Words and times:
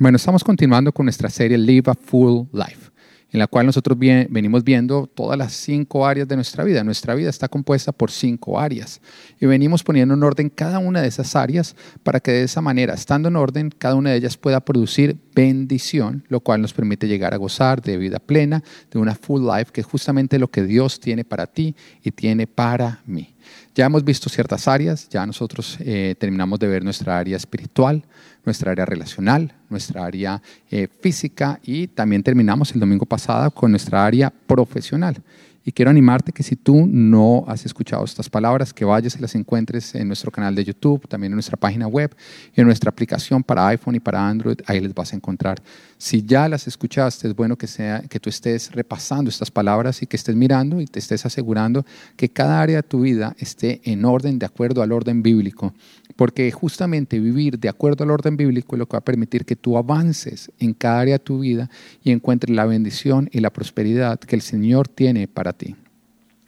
Bueno, 0.00 0.14
estamos 0.14 0.44
continuando 0.44 0.92
con 0.92 1.06
nuestra 1.06 1.28
serie 1.28 1.58
Live 1.58 1.90
a 1.90 1.94
Full 1.94 2.46
Life, 2.52 2.92
en 3.32 3.40
la 3.40 3.48
cual 3.48 3.66
nosotros 3.66 3.98
venimos 3.98 4.62
viendo 4.62 5.08
todas 5.08 5.36
las 5.36 5.52
cinco 5.52 6.06
áreas 6.06 6.28
de 6.28 6.36
nuestra 6.36 6.62
vida. 6.62 6.84
Nuestra 6.84 7.16
vida 7.16 7.28
está 7.28 7.48
compuesta 7.48 7.90
por 7.90 8.12
cinco 8.12 8.60
áreas 8.60 9.00
y 9.40 9.46
venimos 9.46 9.82
poniendo 9.82 10.14
en 10.14 10.22
orden 10.22 10.50
cada 10.50 10.78
una 10.78 11.02
de 11.02 11.08
esas 11.08 11.34
áreas 11.34 11.74
para 12.04 12.20
que 12.20 12.30
de 12.30 12.44
esa 12.44 12.60
manera, 12.60 12.94
estando 12.94 13.26
en 13.26 13.34
orden, 13.34 13.74
cada 13.76 13.96
una 13.96 14.10
de 14.10 14.18
ellas 14.18 14.36
pueda 14.36 14.60
producir 14.60 15.18
bendición, 15.34 16.24
lo 16.28 16.38
cual 16.38 16.62
nos 16.62 16.72
permite 16.72 17.08
llegar 17.08 17.34
a 17.34 17.38
gozar 17.38 17.82
de 17.82 17.96
vida 17.96 18.20
plena, 18.20 18.62
de 18.92 19.00
una 19.00 19.16
full 19.16 19.50
life, 19.52 19.72
que 19.72 19.80
es 19.80 19.86
justamente 19.88 20.38
lo 20.38 20.46
que 20.46 20.62
Dios 20.62 21.00
tiene 21.00 21.24
para 21.24 21.48
ti 21.48 21.74
y 22.04 22.12
tiene 22.12 22.46
para 22.46 23.02
mí. 23.04 23.34
Ya 23.74 23.86
hemos 23.86 24.04
visto 24.04 24.28
ciertas 24.28 24.66
áreas, 24.66 25.08
ya 25.08 25.24
nosotros 25.24 25.78
eh, 25.80 26.14
terminamos 26.18 26.58
de 26.58 26.66
ver 26.66 26.82
nuestra 26.82 27.18
área 27.18 27.36
espiritual, 27.36 28.04
nuestra 28.44 28.72
área 28.72 28.84
relacional, 28.84 29.52
nuestra 29.68 30.04
área 30.04 30.42
eh, 30.70 30.88
física 31.00 31.60
y 31.62 31.86
también 31.86 32.22
terminamos 32.22 32.72
el 32.72 32.80
domingo 32.80 33.06
pasado 33.06 33.50
con 33.50 33.70
nuestra 33.70 34.04
área 34.04 34.30
profesional. 34.30 35.16
Y 35.64 35.72
quiero 35.72 35.90
animarte 35.90 36.32
que 36.32 36.42
si 36.42 36.56
tú 36.56 36.86
no 36.86 37.44
has 37.46 37.66
escuchado 37.66 38.04
estas 38.04 38.30
palabras, 38.30 38.72
que 38.72 38.84
vayas 38.84 39.16
y 39.16 39.20
las 39.20 39.34
encuentres 39.34 39.94
en 39.94 40.06
nuestro 40.06 40.30
canal 40.30 40.54
de 40.54 40.64
YouTube, 40.64 41.06
también 41.08 41.32
en 41.32 41.36
nuestra 41.36 41.56
página 41.56 41.86
web, 41.86 42.14
en 42.54 42.64
nuestra 42.64 42.88
aplicación 42.88 43.42
para 43.42 43.66
iPhone 43.68 43.94
y 43.94 44.00
para 44.00 44.26
Android, 44.26 44.58
ahí 44.66 44.80
les 44.80 44.94
vas 44.94 45.12
a 45.12 45.16
encontrar. 45.16 45.60
Si 45.98 46.22
ya 46.22 46.48
las 46.48 46.66
escuchaste, 46.66 47.28
es 47.28 47.36
bueno 47.36 47.56
que, 47.56 47.66
sea, 47.66 48.00
que 48.08 48.18
tú 48.18 48.30
estés 48.30 48.72
repasando 48.72 49.28
estas 49.28 49.50
palabras 49.50 50.00
y 50.02 50.06
que 50.06 50.16
estés 50.16 50.36
mirando 50.36 50.80
y 50.80 50.86
te 50.86 51.00
estés 51.00 51.26
asegurando 51.26 51.84
que 52.16 52.30
cada 52.30 52.62
área 52.62 52.76
de 52.76 52.82
tu 52.84 53.00
vida 53.00 53.34
esté 53.38 53.80
en 53.84 54.04
orden, 54.04 54.38
de 54.38 54.46
acuerdo 54.46 54.80
al 54.80 54.92
orden 54.92 55.22
bíblico. 55.22 55.74
Porque 56.18 56.50
justamente 56.50 57.20
vivir 57.20 57.60
de 57.60 57.68
acuerdo 57.68 58.02
al 58.02 58.10
orden 58.10 58.36
bíblico 58.36 58.74
es 58.74 58.80
lo 58.80 58.88
que 58.88 58.96
va 58.96 58.98
a 58.98 59.04
permitir 59.04 59.44
que 59.44 59.54
tú 59.54 59.78
avances 59.78 60.50
en 60.58 60.74
cada 60.74 60.98
área 60.98 61.14
de 61.14 61.24
tu 61.24 61.38
vida 61.38 61.70
y 62.02 62.10
encuentres 62.10 62.56
la 62.56 62.66
bendición 62.66 63.30
y 63.30 63.38
la 63.38 63.52
prosperidad 63.52 64.18
que 64.18 64.34
el 64.34 64.42
Señor 64.42 64.88
tiene 64.88 65.28
para 65.28 65.52
ti. 65.52 65.76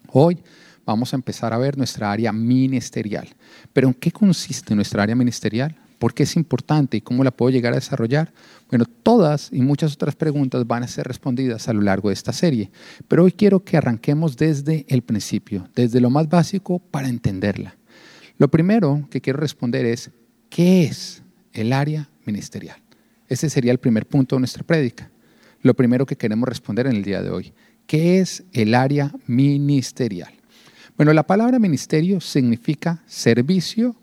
Hoy 0.09 0.39
vamos 0.85 1.13
a 1.13 1.17
empezar 1.17 1.53
a 1.53 1.59
ver 1.59 1.79
nuestra 1.79 2.11
área 2.11 2.33
ministerial. 2.33 3.29
Pero 3.73 3.87
¿en 3.87 3.95
qué 3.95 4.11
consiste 4.11 4.75
nuestra 4.75 5.05
área 5.05 5.15
ministerial? 5.15 5.77
¿Por 6.01 6.15
qué 6.15 6.25
es 6.25 6.35
importante 6.35 6.97
y 6.97 7.01
cómo 7.01 7.23
la 7.23 7.31
puedo 7.31 7.51
llegar 7.51 7.73
a 7.73 7.77
desarrollar? 7.77 8.33
Bueno, 8.71 8.87
todas 9.05 9.51
y 9.53 9.61
muchas 9.63 9.93
otras 9.93 10.17
preguntas 10.17 10.67
van 10.67 10.83
a 10.83 10.89
ser 10.89 11.07
respondidas 11.07 11.69
a 11.69 11.73
lo 11.73 11.83
largo 11.83 12.09
de 12.09 12.15
esta 12.15 12.33
serie, 12.33 12.73
pero 13.07 13.23
hoy 13.23 13.31
quiero 13.31 13.63
que 13.63 13.77
arranquemos 13.77 14.37
desde 14.37 14.85
el 14.89 15.03
principio, 15.03 15.69
desde 15.77 16.01
lo 16.01 16.11
más 16.11 16.29
básico 16.29 16.81
para 16.81 17.09
entenderla. 17.09 17.77
Lo 18.41 18.49
primero 18.49 19.07
que 19.11 19.21
quiero 19.21 19.39
responder 19.39 19.85
es, 19.85 20.11
¿qué 20.49 20.85
es 20.85 21.23
el 21.53 21.75
área 21.75 22.09
ministerial? 22.25 22.79
Ese 23.29 23.51
sería 23.51 23.71
el 23.71 23.77
primer 23.77 24.07
punto 24.07 24.35
de 24.35 24.41
nuestra 24.41 24.65
prédica. 24.65 25.11
Lo 25.61 25.75
primero 25.75 26.07
que 26.07 26.17
queremos 26.17 26.49
responder 26.49 26.87
en 26.87 26.97
el 26.97 27.05
día 27.05 27.21
de 27.21 27.29
hoy. 27.29 27.53
¿Qué 27.87 28.19
es 28.19 28.43
el 28.55 28.75
área 28.75 29.13
ministerial? 29.27 30.33
Bueno, 30.97 31.13
la 31.13 31.27
palabra 31.27 31.59
ministerio 31.59 32.19
significa 32.19 33.03
servicio 33.05 33.95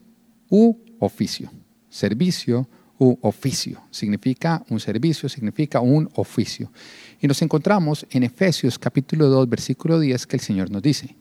u 0.52 0.76
oficio. 1.00 1.52
Servicio 1.90 2.70
u 3.00 3.18
oficio. 3.24 3.82
Significa 3.90 4.64
un 4.70 4.80
servicio, 4.80 5.30
significa 5.30 5.80
un 5.80 6.12
oficio. 6.14 6.72
Y 7.20 7.26
nos 7.26 7.42
encontramos 7.42 8.06
en 8.12 8.22
Efesios 8.22 8.78
capítulo 8.78 9.30
2, 9.30 9.50
versículo 9.50 10.00
10, 10.00 10.28
que 10.28 10.36
el 10.36 10.42
Señor 10.42 10.70
nos 10.70 10.84
dice, 10.84 11.16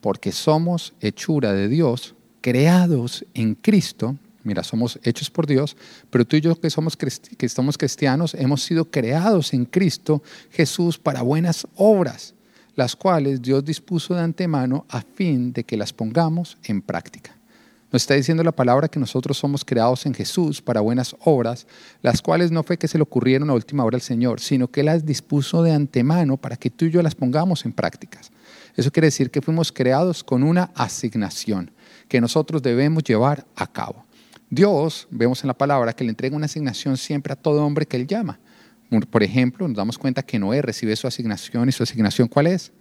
porque 0.00 0.32
somos 0.32 0.94
hechura 1.00 1.52
de 1.52 1.68
Dios, 1.68 2.16
creados 2.48 3.26
en 3.34 3.54
Cristo 3.54 4.16
Mira, 4.44 4.62
somos 4.62 4.98
hechos 5.02 5.28
por 5.28 5.46
Dios, 5.46 5.76
pero 6.08 6.24
tú 6.24 6.36
y 6.36 6.40
yo 6.40 6.58
que 6.58 6.70
somos, 6.70 6.96
que 6.96 7.48
cristianos 7.76 8.32
hemos 8.32 8.62
sido 8.62 8.86
creados 8.86 9.52
en 9.52 9.66
Cristo 9.66 10.22
Jesús 10.50 10.96
para 10.96 11.20
buenas 11.20 11.66
obras, 11.74 12.34
las 12.74 12.96
cuales 12.96 13.42
Dios 13.42 13.62
dispuso 13.62 14.14
de 14.14 14.22
antemano 14.22 14.86
a 14.88 15.02
fin 15.02 15.52
de 15.52 15.64
que 15.64 15.76
las 15.76 15.92
pongamos 15.92 16.56
en 16.64 16.80
práctica. 16.80 17.36
Nos 17.92 18.02
está 18.02 18.14
diciendo 18.14 18.42
la 18.42 18.52
palabra 18.52 18.88
que 18.88 18.98
nosotros 19.00 19.36
somos 19.36 19.66
creados 19.66 20.06
en 20.06 20.14
Jesús 20.14 20.62
para 20.62 20.80
buenas 20.80 21.14
obras, 21.24 21.66
las 22.00 22.22
cuales 22.22 22.50
no 22.50 22.62
fue 22.62 22.78
que 22.78 22.88
se 22.88 22.96
le 22.96 23.02
ocurrieron 23.02 23.50
a 23.50 23.54
última 23.54 23.84
hora 23.84 23.96
al 23.96 24.02
Señor, 24.02 24.40
sino 24.40 24.68
que 24.68 24.82
las 24.82 25.04
dispuso 25.04 25.62
de 25.62 25.72
antemano 25.72 26.38
para 26.38 26.56
que 26.56 26.70
tú 26.70 26.86
y 26.86 26.90
yo 26.90 27.02
las 27.02 27.14
pongamos 27.14 27.66
en 27.66 27.72
prácticas. 27.72 28.30
Eso 28.76 28.90
quiere 28.90 29.08
decir 29.08 29.30
que 29.30 29.42
fuimos 29.42 29.72
creados 29.72 30.24
con 30.24 30.42
una 30.42 30.70
asignación 30.74 31.72
que 32.08 32.20
nosotros 32.20 32.62
debemos 32.62 33.04
llevar 33.04 33.46
a 33.54 33.66
cabo. 33.66 34.04
Dios, 34.50 35.06
vemos 35.10 35.42
en 35.44 35.48
la 35.48 35.54
palabra, 35.54 35.92
que 35.92 36.04
le 36.04 36.10
entrega 36.10 36.34
una 36.34 36.46
asignación 36.46 36.96
siempre 36.96 37.32
a 37.32 37.36
todo 37.36 37.64
hombre 37.64 37.86
que 37.86 37.96
él 37.96 38.06
llama. 38.06 38.40
Por 39.10 39.22
ejemplo, 39.22 39.68
nos 39.68 39.76
damos 39.76 39.98
cuenta 39.98 40.22
que 40.22 40.38
Noé 40.38 40.62
recibe 40.62 40.96
su 40.96 41.06
asignación 41.06 41.68
y 41.68 41.72
su 41.72 41.82
asignación 41.82 42.28
¿cuál 42.28 42.46
es? 42.46 42.72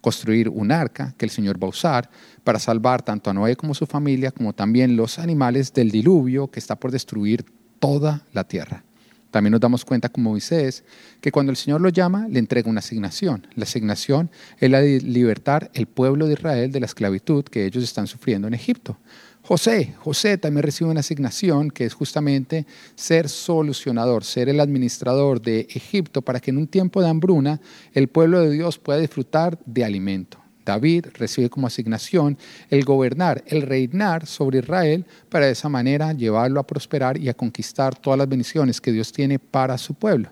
Construir 0.00 0.48
un 0.48 0.72
arca 0.72 1.14
que 1.18 1.26
el 1.26 1.30
Señor 1.30 1.62
va 1.62 1.66
a 1.66 1.70
usar 1.70 2.10
para 2.42 2.58
salvar 2.58 3.02
tanto 3.02 3.28
a 3.28 3.34
Noé 3.34 3.56
como 3.56 3.74
su 3.74 3.84
familia, 3.84 4.30
como 4.30 4.54
también 4.54 4.96
los 4.96 5.18
animales 5.18 5.74
del 5.74 5.90
diluvio 5.90 6.50
que 6.50 6.58
está 6.58 6.76
por 6.76 6.90
destruir 6.90 7.44
toda 7.78 8.24
la 8.32 8.44
tierra. 8.44 8.84
También 9.30 9.52
nos 9.52 9.60
damos 9.60 9.84
cuenta 9.84 10.08
como 10.08 10.30
Moisés 10.30 10.84
que 11.20 11.30
cuando 11.30 11.50
el 11.50 11.56
Señor 11.56 11.80
lo 11.80 11.88
llama, 11.88 12.26
le 12.28 12.38
entrega 12.38 12.68
una 12.68 12.80
asignación. 12.80 13.46
La 13.54 13.64
asignación 13.64 14.30
es 14.58 14.70
la 14.70 14.80
de 14.80 15.00
libertar 15.00 15.70
el 15.74 15.86
pueblo 15.86 16.26
de 16.26 16.34
Israel 16.34 16.72
de 16.72 16.80
la 16.80 16.86
esclavitud 16.86 17.44
que 17.44 17.64
ellos 17.64 17.84
están 17.84 18.06
sufriendo 18.06 18.48
en 18.48 18.54
Egipto. 18.54 18.98
José, 19.42 19.94
José 19.98 20.36
también 20.36 20.62
recibe 20.62 20.90
una 20.90 21.00
asignación 21.00 21.70
que 21.70 21.84
es 21.84 21.94
justamente 21.94 22.66
ser 22.94 23.28
solucionador, 23.28 24.24
ser 24.24 24.48
el 24.48 24.60
administrador 24.60 25.40
de 25.40 25.66
Egipto 25.70 26.22
para 26.22 26.40
que 26.40 26.50
en 26.50 26.58
un 26.58 26.66
tiempo 26.66 27.00
de 27.00 27.08
hambruna 27.08 27.60
el 27.92 28.08
pueblo 28.08 28.40
de 28.40 28.50
Dios 28.50 28.78
pueda 28.78 28.98
disfrutar 28.98 29.58
de 29.64 29.84
alimento. 29.84 30.39
David 30.64 31.06
recibe 31.14 31.48
como 31.48 31.66
asignación 31.66 32.38
el 32.68 32.84
gobernar, 32.84 33.42
el 33.46 33.62
reinar 33.62 34.26
sobre 34.26 34.58
Israel 34.58 35.04
para 35.28 35.46
de 35.46 35.52
esa 35.52 35.68
manera 35.68 36.12
llevarlo 36.12 36.60
a 36.60 36.66
prosperar 36.66 37.18
y 37.18 37.28
a 37.28 37.34
conquistar 37.34 37.94
todas 37.94 38.18
las 38.18 38.28
bendiciones 38.28 38.80
que 38.80 38.92
Dios 38.92 39.12
tiene 39.12 39.38
para 39.38 39.78
su 39.78 39.94
pueblo. 39.94 40.30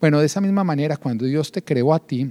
Bueno, 0.00 0.18
de 0.18 0.26
esa 0.26 0.40
misma 0.40 0.64
manera, 0.64 0.96
cuando 0.96 1.24
Dios 1.24 1.52
te 1.52 1.62
creó 1.62 1.94
a 1.94 2.00
ti, 2.00 2.30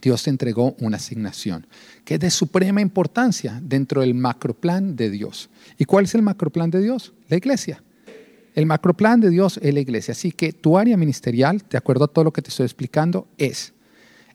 Dios 0.00 0.22
te 0.22 0.30
entregó 0.30 0.76
una 0.80 0.98
asignación 0.98 1.66
que 2.04 2.14
es 2.14 2.20
de 2.20 2.30
suprema 2.30 2.80
importancia 2.80 3.60
dentro 3.62 4.02
del 4.02 4.14
macroplan 4.14 4.96
de 4.96 5.10
Dios. 5.10 5.50
¿Y 5.78 5.84
cuál 5.84 6.04
es 6.04 6.14
el 6.14 6.22
macroplan 6.22 6.70
de 6.70 6.80
Dios? 6.80 7.12
La 7.28 7.36
iglesia. 7.36 7.82
El 8.54 8.66
macroplan 8.66 9.20
de 9.20 9.30
Dios 9.30 9.58
es 9.62 9.72
la 9.72 9.80
iglesia. 9.80 10.12
Así 10.12 10.32
que 10.32 10.52
tu 10.52 10.76
área 10.76 10.96
ministerial, 10.96 11.62
de 11.68 11.78
acuerdo 11.78 12.04
a 12.04 12.08
todo 12.08 12.24
lo 12.24 12.32
que 12.32 12.42
te 12.42 12.50
estoy 12.50 12.64
explicando, 12.64 13.28
es, 13.38 13.72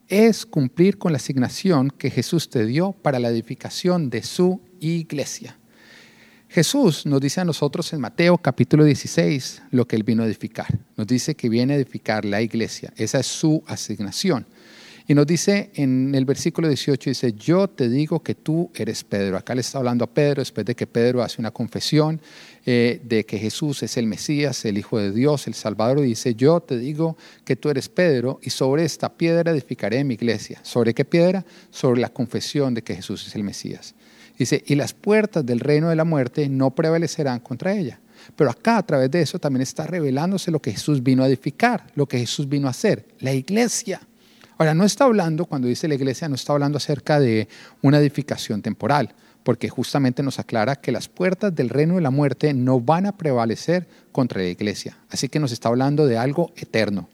es 0.08 0.46
cumplir 0.46 0.98
con 0.98 1.12
la 1.12 1.18
asignación 1.18 1.90
que 1.90 2.10
Jesús 2.10 2.50
te 2.50 2.66
dio 2.66 2.92
para 2.92 3.20
la 3.20 3.30
edificación 3.30 4.10
de 4.10 4.24
su 4.24 4.62
iglesia. 4.80 5.58
Jesús 6.48 7.06
nos 7.06 7.20
dice 7.20 7.42
a 7.42 7.46
nosotros 7.46 7.92
en 7.92 8.00
Mateo 8.00 8.38
capítulo 8.38 8.86
16 8.86 9.64
lo 9.72 9.88
que 9.88 9.96
él 9.96 10.04
vino 10.04 10.24
a 10.24 10.26
edificar. 10.26 10.68
Nos 10.96 11.08
dice 11.08 11.36
que 11.36 11.50
viene 11.50 11.74
a 11.74 11.76
edificar 11.76 12.24
la 12.24 12.42
iglesia. 12.42 12.94
Esa 12.96 13.20
es 13.20 13.28
su 13.28 13.64
asignación. 13.68 14.46
Y 15.08 15.14
nos 15.14 15.28
dice 15.28 15.70
en 15.76 16.16
el 16.16 16.26
versículo 16.26 16.68
18, 16.68 17.10
dice, 17.10 17.34
yo 17.34 17.68
te 17.68 17.90
digo 17.90 18.24
que 18.24 18.34
tú 18.34 18.72
eres 18.74 19.04
Pedro. 19.04 19.38
Acá 19.38 19.54
le 19.54 19.62
está 19.62 19.78
hablando 19.78 20.04
a 20.04 20.12
Pedro 20.12 20.42
después 20.42 20.66
de 20.66 20.76
que 20.76 20.88
Pedro 20.88 21.22
hace 21.22 21.40
una 21.42 21.52
confesión 21.52 22.20
eh, 22.66 23.00
de 23.04 23.26
que 23.26 23.38
Jesús 23.38 23.84
es 23.84 23.96
el 23.98 24.08
Mesías, 24.08 24.66
el 24.66 24.78
Hijo 24.78 24.98
de 24.98 25.12
Dios, 25.12 25.46
el 25.46 25.54
Salvador. 25.54 26.02
Dice, 26.02 26.34
yo 26.34 26.62
te 26.62 26.78
digo 26.80 27.16
que 27.44 27.56
tú 27.56 27.70
eres 27.70 27.90
Pedro 27.90 28.40
y 28.42 28.50
sobre 28.50 28.86
esta 28.86 29.10
piedra 29.16 29.52
edificaré 29.52 30.04
mi 30.04 30.16
iglesia. 30.16 30.60
¿Sobre 30.64 30.94
qué 30.94 31.06
piedra? 31.06 31.46
Sobre 31.70 32.02
la 32.02 32.10
confesión 32.10 32.74
de 32.74 32.82
que 32.82 32.96
Jesús 32.96 33.28
es 33.28 33.36
el 33.36 33.44
Mesías. 33.44 33.94
Dice, 34.38 34.64
y 34.66 34.76
las 34.76 34.94
puertas 34.94 35.46
del 35.46 35.60
reino 35.60 35.90
de 35.90 35.96
la 35.96 36.06
muerte 36.06 36.50
no 36.50 36.74
prevalecerán 36.74 37.40
contra 37.40 37.74
ella. 37.74 38.00
Pero 38.36 38.50
acá 38.50 38.78
a 38.78 38.86
través 38.86 39.12
de 39.12 39.22
eso 39.22 39.38
también 39.40 39.62
está 39.62 39.86
revelándose 39.86 40.50
lo 40.50 40.60
que 40.62 40.72
Jesús 40.72 41.04
vino 41.04 41.24
a 41.24 41.28
edificar, 41.28 41.86
lo 41.96 42.08
que 42.08 42.18
Jesús 42.18 42.50
vino 42.50 42.68
a 42.68 42.72
hacer, 42.72 43.06
la 43.20 43.34
iglesia. 43.34 44.02
Ahora, 44.58 44.74
no 44.74 44.86
está 44.86 45.04
hablando, 45.04 45.46
cuando 45.46 45.68
dice 45.68 45.88
la 45.88 45.96
iglesia, 45.96 46.30
no 46.30 46.36
está 46.36 46.54
hablando 46.54 46.78
acerca 46.78 47.20
de 47.20 47.48
una 47.82 48.00
edificación 48.00 48.62
temporal, 48.62 49.14
porque 49.46 49.70
justamente 49.70 50.24
nos 50.24 50.40
aclara 50.40 50.76
que 50.76 50.92
las 50.92 51.08
puertas 51.08 51.54
del 51.54 51.70
reino 51.70 51.94
de 51.94 52.02
la 52.02 52.10
muerte 52.10 52.52
no 52.56 52.82
van 52.82 53.06
a 53.06 53.16
prevalecer 53.16 53.88
contra 54.12 54.42
la 54.42 54.48
iglesia. 54.48 54.98
Así 55.12 55.30
que 55.30 55.40
nos 55.40 55.52
está 55.52 55.70
hablando 55.70 56.08
de 56.08 56.18
algo 56.18 56.52
eterno. 56.56 57.10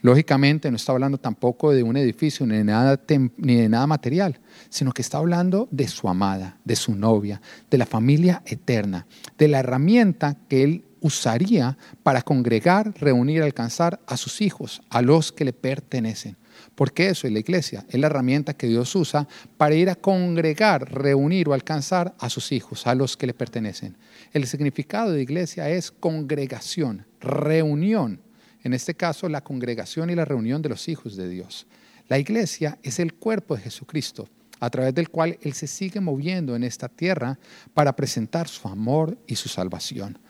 Lógicamente 0.00 0.70
no 0.70 0.78
está 0.78 0.92
hablando 0.92 1.18
tampoco 1.18 1.72
de 1.72 1.82
un 1.82 1.98
edificio 1.98 2.46
ni 2.46 2.56
de, 2.56 2.64
nada 2.64 2.98
ni 3.36 3.56
de 3.56 3.68
nada 3.68 3.86
material, 3.86 4.40
sino 4.70 4.92
que 4.92 5.02
está 5.02 5.18
hablando 5.18 5.68
de 5.70 5.88
su 5.88 6.08
amada, 6.08 6.56
de 6.64 6.74
su 6.74 6.94
novia, 6.94 7.42
de 7.70 7.76
la 7.76 7.84
familia 7.84 8.42
eterna, 8.46 9.06
de 9.36 9.48
la 9.48 9.58
herramienta 9.58 10.38
que 10.48 10.62
él 10.64 10.84
usaría 11.02 11.76
para 12.02 12.22
congregar, 12.22 12.94
reunir, 12.98 13.42
alcanzar 13.42 14.00
a 14.06 14.16
sus 14.16 14.40
hijos, 14.40 14.80
a 14.88 15.02
los 15.02 15.32
que 15.32 15.44
le 15.44 15.52
pertenecen. 15.52 16.38
Porque 16.78 17.08
eso 17.08 17.26
es 17.26 17.32
la 17.32 17.40
iglesia, 17.40 17.84
es 17.88 17.98
la 17.98 18.06
herramienta 18.06 18.54
que 18.54 18.68
Dios 18.68 18.94
usa 18.94 19.26
para 19.56 19.74
ir 19.74 19.90
a 19.90 19.96
congregar, 19.96 20.88
reunir 20.94 21.48
o 21.48 21.52
alcanzar 21.52 22.14
a 22.20 22.30
sus 22.30 22.52
hijos, 22.52 22.86
a 22.86 22.94
los 22.94 23.16
que 23.16 23.26
le 23.26 23.34
pertenecen. 23.34 23.96
El 24.32 24.46
significado 24.46 25.10
de 25.10 25.20
iglesia 25.20 25.68
es 25.70 25.90
congregación, 25.90 27.04
reunión, 27.20 28.20
En 28.62 28.74
este 28.74 28.94
caso, 28.94 29.28
la 29.28 29.42
congregación 29.42 30.08
y 30.10 30.14
la 30.14 30.24
reunión 30.24 30.62
de 30.62 30.68
los 30.68 30.88
hijos 30.88 31.16
de 31.16 31.28
Dios. 31.28 31.66
La 32.06 32.20
iglesia 32.20 32.78
es 32.84 33.00
el 33.00 33.14
cuerpo 33.14 33.56
de 33.56 33.62
Jesucristo, 33.62 34.28
a 34.60 34.70
través 34.70 34.94
del 34.94 35.10
cual 35.10 35.36
Él 35.42 35.54
se 35.54 35.66
sigue 35.66 36.00
moviendo 36.00 36.54
en 36.54 36.62
esta 36.62 36.88
tierra 36.88 37.40
para 37.74 37.96
presentar 37.96 38.46
su 38.46 38.68
amor 38.68 39.18
y 39.26 39.34
su 39.34 39.48
salvación, 39.48 40.20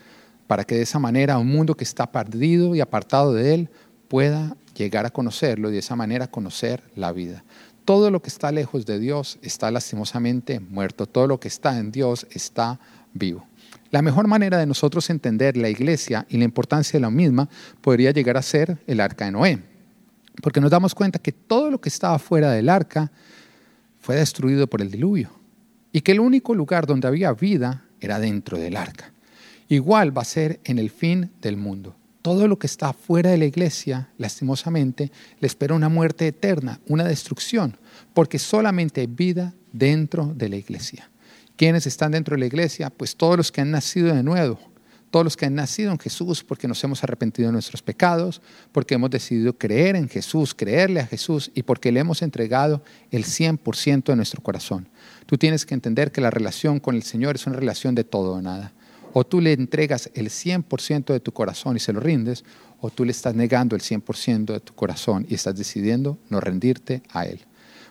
para 0.46 0.64
que 0.64 0.76
de 0.76 0.82
esa 0.82 0.98
manera 0.98 1.36
un 1.36 1.48
mundo 1.48 1.76
que 1.76 1.84
está 1.84 2.10
perdido 2.10 2.74
y 2.74 2.80
apartado 2.80 3.34
de 3.34 3.52
Él 3.52 3.70
pueda 4.08 4.56
llegar 4.84 5.06
a 5.06 5.10
conocerlo 5.10 5.68
y 5.68 5.72
de 5.72 5.78
esa 5.78 5.96
manera 5.96 6.28
conocer 6.28 6.82
la 6.94 7.12
vida. 7.12 7.44
Todo 7.84 8.10
lo 8.10 8.22
que 8.22 8.28
está 8.28 8.52
lejos 8.52 8.86
de 8.86 8.98
Dios 8.98 9.38
está 9.42 9.70
lastimosamente 9.70 10.60
muerto, 10.60 11.06
todo 11.06 11.26
lo 11.26 11.40
que 11.40 11.48
está 11.48 11.78
en 11.78 11.90
Dios 11.90 12.26
está 12.30 12.78
vivo. 13.12 13.46
La 13.90 14.02
mejor 14.02 14.26
manera 14.26 14.58
de 14.58 14.66
nosotros 14.66 15.08
entender 15.08 15.56
la 15.56 15.70
iglesia 15.70 16.26
y 16.28 16.36
la 16.36 16.44
importancia 16.44 16.98
de 16.98 17.00
la 17.00 17.10
misma 17.10 17.48
podría 17.80 18.10
llegar 18.10 18.36
a 18.36 18.42
ser 18.42 18.78
el 18.86 19.00
arca 19.00 19.24
de 19.24 19.32
Noé, 19.32 19.62
porque 20.42 20.60
nos 20.60 20.70
damos 20.70 20.94
cuenta 20.94 21.18
que 21.18 21.32
todo 21.32 21.70
lo 21.70 21.80
que 21.80 21.88
estaba 21.88 22.18
fuera 22.18 22.52
del 22.52 22.68
arca 22.68 23.10
fue 24.00 24.16
destruido 24.16 24.66
por 24.66 24.82
el 24.82 24.90
diluvio 24.90 25.30
y 25.92 26.02
que 26.02 26.12
el 26.12 26.20
único 26.20 26.54
lugar 26.54 26.86
donde 26.86 27.08
había 27.08 27.32
vida 27.32 27.84
era 28.00 28.18
dentro 28.18 28.58
del 28.58 28.76
arca. 28.76 29.12
Igual 29.68 30.16
va 30.16 30.22
a 30.22 30.26
ser 30.26 30.60
en 30.64 30.78
el 30.78 30.90
fin 30.90 31.30
del 31.40 31.56
mundo. 31.56 31.97
Todo 32.28 32.46
lo 32.46 32.58
que 32.58 32.66
está 32.66 32.92
fuera 32.92 33.30
de 33.30 33.38
la 33.38 33.46
iglesia, 33.46 34.10
lastimosamente, 34.18 35.10
le 35.40 35.46
espera 35.46 35.74
una 35.74 35.88
muerte 35.88 36.26
eterna, 36.26 36.78
una 36.86 37.04
destrucción, 37.04 37.78
porque 38.12 38.38
solamente 38.38 39.00
hay 39.00 39.06
vida 39.06 39.54
dentro 39.72 40.34
de 40.36 40.50
la 40.50 40.56
iglesia. 40.56 41.10
¿Quiénes 41.56 41.86
están 41.86 42.12
dentro 42.12 42.34
de 42.34 42.40
la 42.40 42.46
iglesia? 42.46 42.90
Pues 42.90 43.16
todos 43.16 43.38
los 43.38 43.50
que 43.50 43.62
han 43.62 43.70
nacido 43.70 44.14
de 44.14 44.22
nuevo, 44.22 44.60
todos 45.10 45.24
los 45.24 45.38
que 45.38 45.46
han 45.46 45.54
nacido 45.54 45.90
en 45.90 45.98
Jesús 45.98 46.44
porque 46.44 46.68
nos 46.68 46.84
hemos 46.84 47.02
arrepentido 47.02 47.48
de 47.48 47.54
nuestros 47.54 47.80
pecados, 47.80 48.42
porque 48.72 48.96
hemos 48.96 49.08
decidido 49.08 49.56
creer 49.56 49.96
en 49.96 50.06
Jesús, 50.10 50.54
creerle 50.54 51.00
a 51.00 51.06
Jesús 51.06 51.50
y 51.54 51.62
porque 51.62 51.90
le 51.92 52.00
hemos 52.00 52.20
entregado 52.20 52.82
el 53.10 53.24
100% 53.24 54.04
de 54.04 54.16
nuestro 54.16 54.42
corazón. 54.42 54.86
Tú 55.24 55.38
tienes 55.38 55.64
que 55.64 55.72
entender 55.72 56.12
que 56.12 56.20
la 56.20 56.30
relación 56.30 56.78
con 56.78 56.94
el 56.94 57.04
Señor 57.04 57.36
es 57.36 57.46
una 57.46 57.56
relación 57.56 57.94
de 57.94 58.04
todo 58.04 58.34
o 58.34 58.42
nada. 58.42 58.74
O 59.12 59.24
tú 59.24 59.40
le 59.40 59.52
entregas 59.52 60.10
el 60.14 60.28
100% 60.28 61.12
de 61.12 61.20
tu 61.20 61.32
corazón 61.32 61.76
y 61.76 61.80
se 61.80 61.92
lo 61.92 62.00
rindes, 62.00 62.44
o 62.80 62.90
tú 62.90 63.04
le 63.04 63.10
estás 63.10 63.34
negando 63.34 63.74
el 63.74 63.82
100% 63.82 64.52
de 64.52 64.60
tu 64.60 64.74
corazón 64.74 65.26
y 65.28 65.34
estás 65.34 65.56
decidiendo 65.56 66.18
no 66.28 66.40
rendirte 66.40 67.02
a 67.10 67.26
Él. 67.26 67.40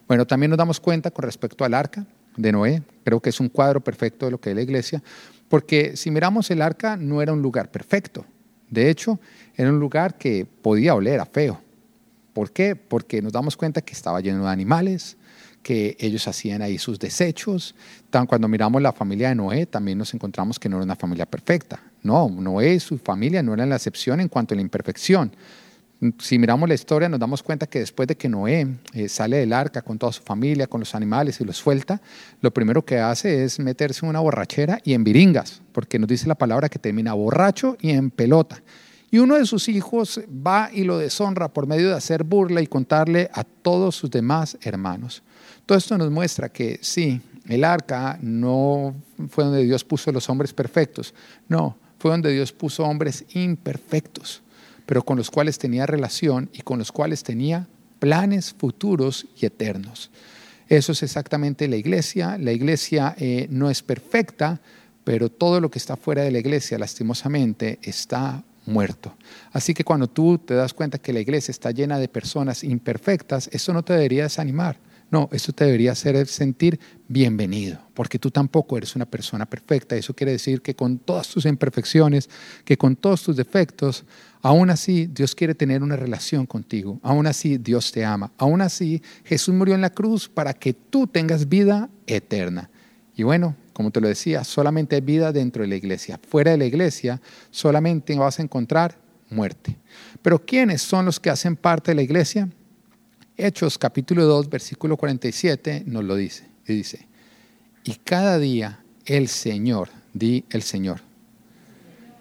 Bueno, 0.08 0.26
también 0.26 0.50
nos 0.52 0.58
damos 0.58 0.80
cuenta 0.80 1.12
con 1.12 1.24
respecto 1.24 1.66
al 1.66 1.74
arca, 1.74 2.06
de 2.38 2.52
Noé. 2.52 2.84
Creo 3.04 3.20
que 3.20 3.30
es 3.30 3.40
un 3.40 3.50
cuadro 3.50 3.82
perfecto 3.82 4.26
de 4.26 4.32
lo 4.32 4.40
que 4.40 4.52
es 4.52 4.56
la 4.56 4.62
iglesia, 4.62 5.04
porque 5.50 5.98
si 5.98 6.12
miramos 6.12 6.50
el 6.52 6.62
arca 6.62 6.96
no 6.96 7.22
era 7.22 7.34
un 7.34 7.42
lugar 7.42 7.72
perfecto. 7.72 8.26
De 8.70 8.90
hecho, 8.90 9.20
era 9.56 9.70
un 9.70 9.80
lugar 9.80 10.18
que 10.18 10.46
podía 10.46 10.96
oler 10.96 11.20
a 11.20 11.26
feo. 11.26 11.62
¿Por 12.34 12.52
qué? 12.52 12.76
Porque 12.76 13.22
nos 13.22 13.34
damos 13.34 13.58
cuenta 13.58 13.82
que 13.82 13.94
estaba 13.94 14.22
lleno 14.22 14.46
de 14.46 14.52
animales, 14.52 15.18
que 15.68 15.98
ellos 16.00 16.26
hacían 16.30 16.62
ahí 16.62 16.78
sus 16.78 16.98
desechos. 16.98 17.76
Cuando 18.10 18.48
miramos 18.48 18.82
la 18.82 18.94
familia 18.94 19.28
de 19.28 19.36
Noé, 19.36 19.66
también 19.66 19.98
nos 19.98 20.14
encontramos 20.14 20.58
que 20.58 20.70
no 20.70 20.78
era 20.78 20.86
una 20.86 20.96
familia 20.96 21.26
perfecta. 21.26 21.82
No, 22.04 22.30
Noé 22.30 22.76
y 22.76 22.80
su 22.80 22.98
familia 22.98 23.44
no 23.44 23.54
eran 23.54 23.68
la 23.68 23.76
excepción 23.76 24.22
en 24.22 24.30
cuanto 24.30 24.54
a 24.54 24.56
la 24.56 24.62
imperfección 24.62 25.34
si 26.20 26.38
miramos 26.38 26.70
la 26.70 26.76
historia, 26.76 27.10
nos 27.10 27.20
damos 27.20 27.42
cuenta 27.42 27.66
que 27.66 27.80
después 27.80 28.08
de 28.08 28.16
que 28.16 28.30
Noé 28.30 28.68
eh, 28.94 29.10
sale 29.10 29.38
del 29.38 29.52
arca 29.52 29.82
con 29.82 29.98
toda 29.98 30.12
su 30.14 30.22
familia, 30.22 30.68
con 30.68 30.80
los 30.80 30.94
animales 30.94 31.42
y 31.42 31.44
los 31.44 31.58
suelta, 31.58 32.02
lo 32.42 32.52
primero 32.52 32.86
que 32.86 33.00
hace 33.00 33.44
es 33.44 33.60
meterse 33.60 34.06
en 34.06 34.10
una 34.10 34.20
borrachera 34.20 34.80
y 34.84 34.94
en 34.94 35.04
viringas, 35.04 35.62
porque 35.72 35.98
nos 35.98 36.08
dice 36.08 36.28
la 36.28 36.36
palabra 36.36 36.70
que 36.70 36.80
termina 36.80 37.14
borracho 37.14 37.78
y 37.82 37.92
en 37.92 38.12
pelota. 38.12 38.62
Y 39.10 39.20
uno 39.20 39.36
de 39.36 39.46
sus 39.46 39.70
hijos 39.70 40.22
va 40.28 40.70
y 40.72 40.84
lo 40.84 40.98
deshonra 40.98 41.48
por 41.48 41.66
medio 41.66 41.90
de 41.90 41.96
hacer 41.96 42.24
burla 42.24 42.62
y 42.62 42.68
contarle 42.68 43.30
a 43.34 43.44
todos 43.44 43.96
sus 43.96 44.12
demás 44.12 44.58
hermanos. 44.62 45.24
Todo 45.68 45.78
esto 45.78 45.96
nos 46.00 46.10
muestra 46.10 46.50
que 46.50 46.80
sí, 46.82 47.22
el 47.48 47.64
arca 47.64 48.18
no 48.22 48.96
fue 49.30 49.44
donde 49.44 49.64
Dios 49.64 49.84
puso 49.84 50.12
los 50.12 50.28
hombres 50.30 50.52
perfectos, 50.54 51.14
no, 51.48 51.78
fue 52.00 52.10
donde 52.10 52.32
Dios 52.32 52.52
puso 52.52 52.84
hombres 52.84 53.24
imperfectos 53.36 54.42
pero 54.88 55.04
con 55.04 55.18
los 55.18 55.30
cuales 55.30 55.60
tenía 55.60 55.86
relación 55.86 56.50
y 56.54 56.62
con 56.62 56.80
los 56.80 56.92
cuales 56.92 57.22
tenía 57.22 57.68
planes 58.00 58.56
futuros 58.58 59.28
y 59.40 59.46
eternos. 59.46 60.10
Eso 60.70 60.94
es 60.94 61.04
exactamente 61.04 61.68
la 61.68 61.76
iglesia. 61.76 62.38
La 62.40 62.54
iglesia 62.54 63.14
eh, 63.20 63.48
no 63.52 63.70
es 63.70 63.84
perfecta, 63.84 64.60
pero 65.04 65.30
todo 65.30 65.60
lo 65.60 65.70
que 65.70 65.78
está 65.78 65.98
fuera 65.98 66.24
de 66.24 66.32
la 66.32 66.40
iglesia, 66.40 66.80
lastimosamente, 66.80 67.80
está 67.82 68.44
muerto. 68.66 69.14
Así 69.52 69.74
que 69.74 69.84
cuando 69.84 70.08
tú 70.08 70.38
te 70.38 70.54
das 70.54 70.74
cuenta 70.74 71.00
que 71.00 71.14
la 71.14 71.20
iglesia 71.20 71.52
está 71.52 71.72
llena 71.72 72.00
de 72.00 72.08
personas 72.08 72.64
imperfectas, 72.64 73.50
eso 73.52 73.74
no 73.74 73.84
te 73.84 73.94
debería 73.94 74.24
desanimar. 74.24 74.78
No, 75.10 75.30
eso 75.32 75.54
te 75.54 75.64
debería 75.64 75.94
hacer 75.94 76.28
sentir 76.28 76.80
bienvenido, 77.08 77.80
porque 77.94 78.20
tú 78.20 78.30
tampoco 78.30 78.78
eres 78.78 78.94
una 78.96 79.06
persona 79.06 79.46
perfecta. 79.46 79.96
Eso 79.96 80.14
quiere 80.14 80.34
decir 80.34 80.62
que 80.62 80.76
con 80.76 80.98
todas 80.98 81.30
tus 81.30 81.46
imperfecciones, 81.46 82.30
que 82.66 82.78
con 82.78 82.98
todos 82.98 83.24
tus 83.24 83.38
defectos, 83.38 84.04
aún 84.42 84.70
así 84.70 85.08
Dios 85.08 85.34
quiere 85.34 85.56
tener 85.56 85.82
una 85.82 85.96
relación 85.96 86.46
contigo. 86.46 87.00
Aún 87.04 87.26
así 87.26 87.58
Dios 87.58 87.94
te 87.94 88.04
ama. 88.04 88.34
Aún 88.38 88.62
así 88.62 89.02
Jesús 89.24 89.56
murió 89.56 89.76
en 89.76 89.82
la 89.82 89.92
cruz 89.92 90.28
para 90.28 90.54
que 90.54 90.74
tú 90.74 91.08
tengas 91.08 91.48
vida 91.48 91.90
eterna. 92.06 92.70
Y 93.16 93.24
bueno, 93.24 93.56
como 93.72 93.92
te 93.92 94.02
lo 94.02 94.10
decía, 94.10 94.44
solamente 94.44 94.96
hay 94.96 95.02
vida 95.02 95.32
dentro 95.32 95.62
de 95.62 95.70
la 95.70 95.76
iglesia. 95.76 96.20
Fuera 96.28 96.52
de 96.52 96.58
la 96.58 96.66
iglesia 96.66 97.22
solamente 97.50 98.14
vas 98.18 98.40
a 98.40 98.44
encontrar 98.44 98.98
muerte. 99.30 99.78
Pero 100.22 100.46
¿quiénes 100.46 100.82
son 100.82 101.06
los 101.06 101.20
que 101.20 101.30
hacen 101.30 101.56
parte 101.56 101.92
de 101.92 101.96
la 101.96 102.02
iglesia? 102.02 102.50
Hechos 103.40 103.78
capítulo 103.78 104.26
2, 104.26 104.50
versículo 104.50 104.98
47 104.98 105.84
nos 105.86 106.04
lo 106.04 106.16
dice. 106.16 106.48
Y 106.68 106.74
dice, 106.74 107.08
y 107.84 107.94
cada 108.04 108.40
día 108.40 108.84
el 109.06 109.28
Señor, 109.28 109.90
di 110.14 110.44
el 110.50 110.64
Señor, 110.64 111.02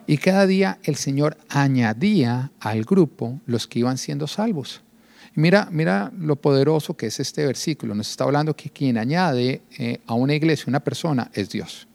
y 0.07 0.19
cada 0.19 0.47
día 0.47 0.79
el 0.85 0.97
Señor 0.97 1.39
añadía 1.49 2.53
al 2.61 2.85
grupo 2.85 3.41
los 3.47 3.67
que 3.67 3.79
iban 3.79 3.97
siendo 3.97 4.27
salvos. 4.27 4.83
mira, 5.35 5.69
mira 5.73 6.13
lo 6.19 6.37
poderoso 6.37 6.97
que 6.97 7.07
es 7.07 7.19
este 7.19 7.47
versículo. 7.47 7.95
Nos 7.95 8.11
está 8.11 8.25
hablando 8.25 8.55
que 8.55 8.69
quien 8.69 8.99
añade 8.99 9.63
eh, 9.79 10.01
a 10.07 10.15
una 10.15 10.35
iglesia, 10.35 10.67
una 10.69 10.81
persona, 10.81 11.31
es 11.33 11.49
Dios 11.49 11.89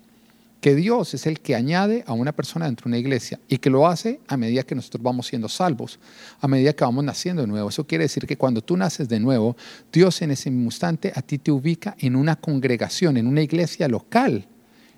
que 0.62 0.75
Dios 0.75 1.13
es 1.16 1.25
el 1.25 1.40
que 1.40 1.56
añade 1.56 2.04
a 2.06 2.13
una 2.13 2.31
persona 2.31 2.68
dentro 2.68 2.84
de 2.84 2.90
una 2.90 2.98
iglesia 3.00 3.40
y 3.48 3.58
que 3.58 3.72
lo 3.72 3.88
hace 3.88 4.19
a 4.28 4.38
medida 4.38 4.62
que 4.62 4.75
nosotros 4.75 5.02
vamos 5.02 5.25
siendo 5.25 5.50
salvos, 5.50 6.00
a 6.40 6.48
medida 6.48 6.74
que 6.74 6.84
vamos 6.84 7.04
naciendo 7.04 7.42
de 7.42 7.48
nuevo. 7.48 7.69
Eso 7.69 7.86
quiere 7.88 8.03
decir 8.03 8.27
que 8.27 8.38
cuando 8.38 8.62
tú 8.62 8.77
naces 8.77 9.10
de 9.10 9.20
nuevo, 9.20 9.58
Dios 9.91 10.22
en 10.22 10.32
ese 10.32 10.50
instante 10.50 11.12
a 11.15 11.24
ti 11.24 11.39
te 11.39 11.51
ubica 11.51 11.96
en 11.98 12.15
una 12.15 12.36
congregación, 12.36 13.18
en 13.18 13.25
una 13.25 13.41
iglesia 13.41 13.88
local 13.88 14.48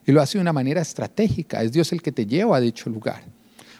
y 0.05 0.11
lo 0.11 0.21
hace 0.21 0.37
de 0.37 0.41
una 0.41 0.53
manera 0.53 0.81
estratégica. 0.81 1.63
Es 1.63 1.71
Dios 1.71 1.93
el 1.93 2.01
que 2.01 2.11
te 2.11 2.25
lleva 2.25 2.57
a 2.57 2.59
dicho 2.59 2.89
lugar. 2.89 3.23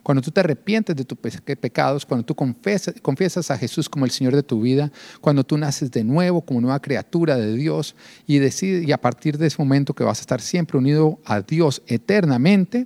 Cuando 0.04 0.22
tú 0.22 0.32
te 0.32 0.42
arrepientes 0.42 0.96
de 0.96 1.06
tus 1.06 1.18
pecados, 1.18 2.06
cuando 2.06 2.26
tú 2.26 2.36
confiesas, 2.36 3.50
a 3.50 3.58
Jesús 3.58 3.88
como 3.88 4.04
el 4.04 4.12
Señor 4.12 4.36
de 4.36 4.44
tu 4.44 4.62
vida, 4.62 4.92
cuando 5.22 5.46
tú 5.46 5.58
naces 5.58 5.90
de 5.92 6.04
nuevo 6.04 6.42
como 6.42 6.60
nueva 6.60 6.82
criatura 6.82 7.38
de 7.38 7.56
Dios 7.56 7.96
y 8.28 8.40
decides, 8.40 8.86
y 8.86 8.92
a 8.92 9.00
partir 9.00 9.38
de 9.38 9.48
ese 9.48 9.58
momento 9.58 9.94
que 9.94 10.04
vas 10.04 10.20
a 10.20 10.22
estar 10.22 10.42
siempre 10.42 10.78
unido 10.78 11.20
a 11.24 11.42
Dios 11.42 11.82
eternamente, 11.88 12.86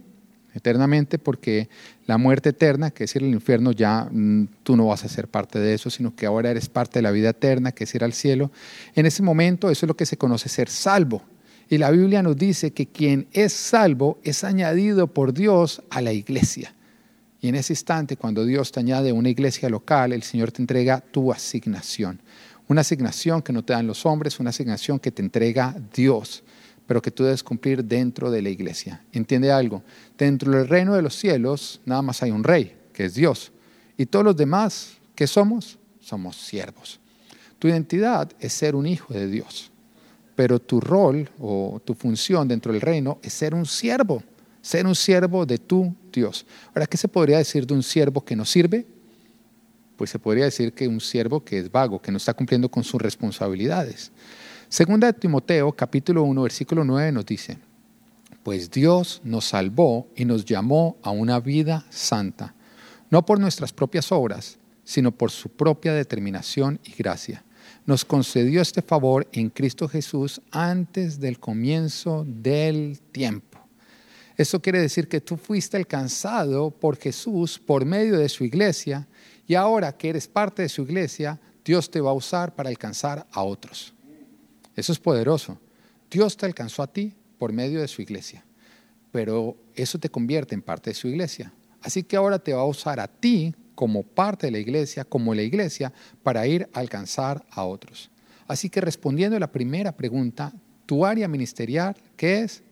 eternamente 0.53 1.17
porque 1.17 1.69
la 2.05 2.19
muerte 2.19 2.49
eterna, 2.49 2.91
que 2.91 3.05
es 3.05 3.15
ir 3.15 3.23
al 3.23 3.29
infierno, 3.29 3.71
ya 3.71 4.07
mm, 4.11 4.47
tú 4.63 4.77
no 4.77 4.85
vas 4.85 5.03
a 5.03 5.09
ser 5.09 5.27
parte 5.27 5.59
de 5.59 5.73
eso, 5.73 5.89
sino 5.89 6.15
que 6.15 6.27
ahora 6.27 6.51
eres 6.51 6.69
parte 6.69 6.99
de 6.99 7.03
la 7.03 7.11
vida 7.11 7.29
eterna, 7.29 7.71
que 7.71 7.85
es 7.85 7.95
ir 7.95 8.03
al 8.03 8.13
cielo. 8.13 8.51
En 8.95 9.07
ese 9.07 9.23
momento 9.23 9.71
eso 9.71 9.85
es 9.85 9.87
lo 9.87 9.97
que 9.97 10.05
se 10.05 10.17
conoce 10.17 10.49
ser 10.49 10.69
salvo. 10.69 11.23
Y 11.69 11.79
la 11.79 11.89
Biblia 11.91 12.21
nos 12.21 12.37
dice 12.37 12.71
que 12.71 12.85
quien 12.85 13.27
es 13.33 13.53
salvo 13.53 14.19
es 14.23 14.43
añadido 14.43 15.07
por 15.07 15.33
Dios 15.33 15.81
a 15.89 16.01
la 16.01 16.13
iglesia. 16.13 16.73
Y 17.39 17.49
en 17.49 17.55
ese 17.55 17.73
instante, 17.73 18.17
cuando 18.17 18.45
Dios 18.45 18.71
te 18.71 18.79
añade 18.79 19.11
una 19.11 19.29
iglesia 19.29 19.69
local, 19.69 20.11
el 20.13 20.23
Señor 20.23 20.51
te 20.51 20.61
entrega 20.61 20.99
tu 20.99 21.31
asignación. 21.31 22.19
Una 22.67 22.81
asignación 22.81 23.41
que 23.41 23.53
no 23.53 23.63
te 23.63 23.73
dan 23.73 23.87
los 23.87 24.05
hombres, 24.05 24.39
una 24.39 24.49
asignación 24.49 24.99
que 24.99 25.11
te 25.11 25.21
entrega 25.21 25.75
Dios, 25.93 26.43
pero 26.87 27.01
que 27.01 27.11
tú 27.11 27.23
debes 27.23 27.43
cumplir 27.43 27.83
dentro 27.83 28.31
de 28.31 28.41
la 28.41 28.49
iglesia. 28.49 29.03
¿Entiende 29.13 29.51
algo? 29.51 29.83
Dentro 30.17 30.51
del 30.51 30.67
reino 30.67 30.95
de 30.95 31.01
los 31.01 31.15
cielos 31.15 31.79
nada 31.85 32.01
más 32.01 32.23
hay 32.23 32.31
un 32.31 32.43
rey, 32.43 32.75
que 32.91 33.05
es 33.05 33.13
Dios. 33.13 33.51
Y 33.97 34.07
todos 34.07 34.25
los 34.25 34.35
demás, 34.35 34.97
¿qué 35.15 35.27
somos? 35.27 35.77
Somos 35.99 36.35
siervos. 36.35 36.99
Tu 37.59 37.67
identidad 37.67 38.31
es 38.39 38.53
ser 38.53 38.75
un 38.75 38.85
hijo 38.85 39.13
de 39.13 39.27
Dios, 39.27 39.71
pero 40.35 40.59
tu 40.59 40.79
rol 40.79 41.29
o 41.39 41.81
tu 41.83 41.93
función 41.93 42.47
dentro 42.47 42.71
del 42.71 42.81
reino 42.81 43.19
es 43.21 43.33
ser 43.33 43.53
un 43.53 43.65
siervo 43.65 44.23
ser 44.67 44.85
un 44.85 44.95
siervo 44.95 45.45
de 45.45 45.59
tu 45.59 45.95
Dios. 46.17 46.45
Ahora, 46.73 46.87
¿qué 46.87 46.97
se 46.97 47.07
podría 47.07 47.37
decir 47.37 47.67
de 47.67 47.75
un 47.75 47.83
siervo 47.83 48.25
que 48.25 48.35
no 48.35 48.43
sirve? 48.43 48.87
Pues 49.95 50.09
se 50.09 50.17
podría 50.17 50.45
decir 50.45 50.73
que 50.73 50.87
un 50.87 50.99
siervo 50.99 51.43
que 51.43 51.59
es 51.59 51.71
vago, 51.71 52.01
que 52.01 52.11
no 52.11 52.17
está 52.17 52.33
cumpliendo 52.33 52.69
con 52.69 52.83
sus 52.83 52.99
responsabilidades. 52.99 54.11
Segunda 54.67 55.07
de 55.07 55.13
Timoteo, 55.13 55.71
capítulo 55.71 56.23
1, 56.23 56.41
versículo 56.41 56.83
9 56.83 57.11
nos 57.11 57.25
dice, 57.25 57.59
pues 58.43 58.71
Dios 58.71 59.21
nos 59.23 59.45
salvó 59.45 60.07
y 60.15 60.25
nos 60.25 60.43
llamó 60.43 60.97
a 61.03 61.11
una 61.11 61.39
vida 61.39 61.85
santa, 61.89 62.55
no 63.09 63.25
por 63.25 63.39
nuestras 63.39 63.71
propias 63.71 64.11
obras, 64.11 64.57
sino 64.83 65.11
por 65.11 65.31
su 65.31 65.49
propia 65.49 65.93
determinación 65.93 66.79
y 66.83 66.93
gracia. 66.93 67.43
Nos 67.85 68.03
concedió 68.03 68.61
este 68.61 68.81
favor 68.81 69.27
en 69.31 69.49
Cristo 69.49 69.87
Jesús 69.87 70.41
antes 70.51 71.19
del 71.19 71.39
comienzo 71.39 72.25
del 72.27 72.99
tiempo. 73.11 73.46
Esto 74.37 74.61
quiere 74.61 74.79
decir 74.79 75.07
que 75.07 75.19
tú 75.19 75.35
fuiste 75.35 75.77
alcanzado 75.77 76.69
por 76.69 76.97
Jesús 76.97 77.57
por 77.57 77.85
medio 77.85 78.19
de 78.19 78.29
su 78.29 78.43
iglesia 78.43 79.07
y 79.47 79.55
ahora 79.55 79.97
que 79.97 80.09
eres 80.09 80.27
parte 80.27 80.61
de 80.61 80.69
su 80.69 80.83
iglesia, 80.83 81.39
Dios 81.65 81.89
te 81.89 81.99
va 81.99 82.11
a 82.11 82.13
usar 82.13 82.53
para 82.53 82.69
alcanzar 82.69 83.25
a 83.31 83.41
otros. 83.41 83.95
Eso 84.75 84.91
es 84.91 84.99
poderoso. 84.99 85.59
Dios 86.11 86.37
te 86.37 86.45
alcanzó 86.45 86.83
a 86.83 86.87
ti 86.87 87.13
por 87.39 87.51
medio 87.51 87.81
de 87.81 87.87
su 87.87 88.01
iglesia, 88.01 88.45
pero 89.11 89.57
eso 89.73 89.97
te 89.97 90.09
convierte 90.09 90.53
en 90.53 90.61
parte 90.61 90.91
de 90.91 90.93
su 90.93 91.07
iglesia. 91.07 91.51
Así 91.81 92.03
que 92.03 92.15
ahora 92.15 92.37
te 92.37 92.53
va 92.53 92.61
a 92.61 92.65
usar 92.65 92.99
a 92.99 93.07
ti 93.07 93.55
como 93.73 94.03
parte 94.03 94.47
de 94.47 94.51
la 94.51 94.59
iglesia, 94.59 95.03
como 95.03 95.33
la 95.33 95.41
iglesia, 95.41 95.91
para 96.21 96.45
ir 96.45 96.69
a 96.73 96.79
alcanzar 96.79 97.43
a 97.49 97.65
otros. 97.65 98.11
Así 98.47 98.69
que 98.69 98.81
respondiendo 98.81 99.35
a 99.35 99.39
la 99.39 99.51
primera 99.51 99.91
pregunta, 99.91 100.53
tu 100.85 101.05
área 101.05 101.27
ministerial, 101.27 101.95
¿qué 102.15 102.41
es? 102.41 102.63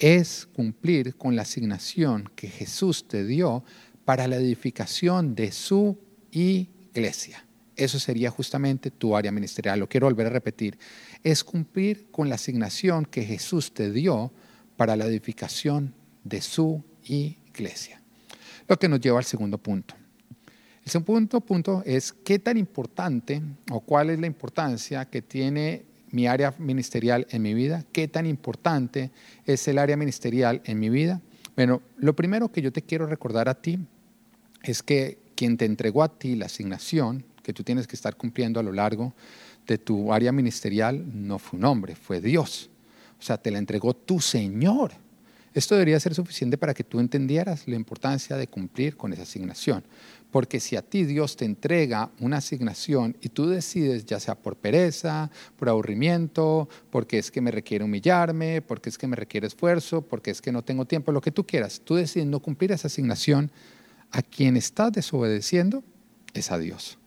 Es 0.00 0.48
cumplir 0.54 1.14
con 1.16 1.36
la 1.36 1.42
asignación 1.42 2.30
que 2.34 2.48
Jesús 2.48 3.06
te 3.06 3.24
dio 3.24 3.62
para 4.06 4.26
la 4.26 4.36
edificación 4.36 5.34
de 5.34 5.52
su 5.52 5.98
iglesia. 6.32 7.44
Eso 7.76 7.98
sería 7.98 8.30
justamente 8.30 8.90
tu 8.90 9.14
área 9.14 9.30
ministerial. 9.30 9.78
Lo 9.78 9.88
quiero 9.88 10.06
volver 10.06 10.26
a 10.26 10.30
repetir. 10.30 10.78
Es 11.22 11.44
cumplir 11.44 12.10
con 12.10 12.30
la 12.30 12.36
asignación 12.36 13.04
que 13.04 13.24
Jesús 13.24 13.72
te 13.72 13.92
dio 13.92 14.32
para 14.76 14.96
la 14.96 15.04
edificación 15.04 15.94
de 16.24 16.40
su 16.40 16.82
iglesia. 17.04 18.00
Lo 18.68 18.78
que 18.78 18.88
nos 18.88 19.00
lleva 19.00 19.18
al 19.18 19.24
segundo 19.24 19.58
punto. 19.58 19.94
El 20.82 20.90
segundo 20.90 21.42
punto 21.42 21.82
es 21.84 22.12
qué 22.12 22.38
tan 22.38 22.56
importante 22.56 23.42
o 23.70 23.80
cuál 23.80 24.08
es 24.08 24.18
la 24.18 24.26
importancia 24.26 25.04
que 25.04 25.20
tiene 25.20 25.84
mi 26.10 26.26
área 26.26 26.54
ministerial 26.58 27.26
en 27.30 27.42
mi 27.42 27.54
vida, 27.54 27.84
qué 27.92 28.08
tan 28.08 28.26
importante 28.26 29.10
es 29.46 29.66
el 29.68 29.78
área 29.78 29.96
ministerial 29.96 30.60
en 30.64 30.78
mi 30.78 30.88
vida. 30.88 31.20
Bueno, 31.56 31.82
lo 31.98 32.14
primero 32.14 32.50
que 32.50 32.62
yo 32.62 32.72
te 32.72 32.82
quiero 32.82 33.06
recordar 33.06 33.48
a 33.48 33.60
ti 33.60 33.78
es 34.62 34.82
que 34.82 35.18
quien 35.34 35.56
te 35.56 35.64
entregó 35.64 36.02
a 36.02 36.18
ti 36.18 36.36
la 36.36 36.46
asignación 36.46 37.24
que 37.42 37.52
tú 37.52 37.62
tienes 37.62 37.86
que 37.86 37.96
estar 37.96 38.16
cumpliendo 38.16 38.60
a 38.60 38.62
lo 38.62 38.72
largo 38.72 39.14
de 39.66 39.78
tu 39.78 40.12
área 40.12 40.32
ministerial 40.32 41.04
no 41.14 41.38
fue 41.38 41.58
un 41.58 41.64
hombre, 41.64 41.94
fue 41.94 42.20
Dios. 42.20 42.70
O 43.18 43.22
sea, 43.22 43.38
te 43.38 43.50
la 43.50 43.58
entregó 43.58 43.94
tu 43.94 44.20
Señor. 44.20 44.92
Esto 45.52 45.74
debería 45.74 45.98
ser 45.98 46.14
suficiente 46.14 46.56
para 46.56 46.74
que 46.74 46.84
tú 46.84 47.00
entendieras 47.00 47.66
la 47.66 47.74
importancia 47.74 48.36
de 48.36 48.46
cumplir 48.46 48.96
con 48.96 49.12
esa 49.12 49.22
asignación. 49.22 49.82
Porque 50.30 50.60
si 50.60 50.76
a 50.76 50.82
ti 50.82 51.04
Dios 51.04 51.36
te 51.36 51.44
entrega 51.44 52.10
una 52.20 52.36
asignación 52.36 53.16
y 53.20 53.30
tú 53.30 53.48
decides, 53.48 54.06
ya 54.06 54.20
sea 54.20 54.36
por 54.36 54.56
pereza, 54.56 55.30
por 55.56 55.68
aburrimiento, 55.68 56.68
porque 56.90 57.18
es 57.18 57.30
que 57.30 57.40
me 57.40 57.50
requiere 57.50 57.84
humillarme, 57.84 58.62
porque 58.62 58.90
es 58.90 58.98
que 58.98 59.08
me 59.08 59.16
requiere 59.16 59.46
esfuerzo, 59.46 60.02
porque 60.02 60.30
es 60.30 60.40
que 60.40 60.52
no 60.52 60.62
tengo 60.62 60.84
tiempo, 60.84 61.10
lo 61.12 61.20
que 61.20 61.32
tú 61.32 61.44
quieras, 61.44 61.80
tú 61.84 61.96
decides 61.96 62.28
no 62.28 62.40
cumplir 62.40 62.72
esa 62.72 62.86
asignación, 62.88 63.50
a 64.12 64.22
quien 64.22 64.56
estás 64.56 64.92
desobedeciendo 64.92 65.82
es 66.34 66.50
a 66.50 66.58
Dios. 66.58 66.98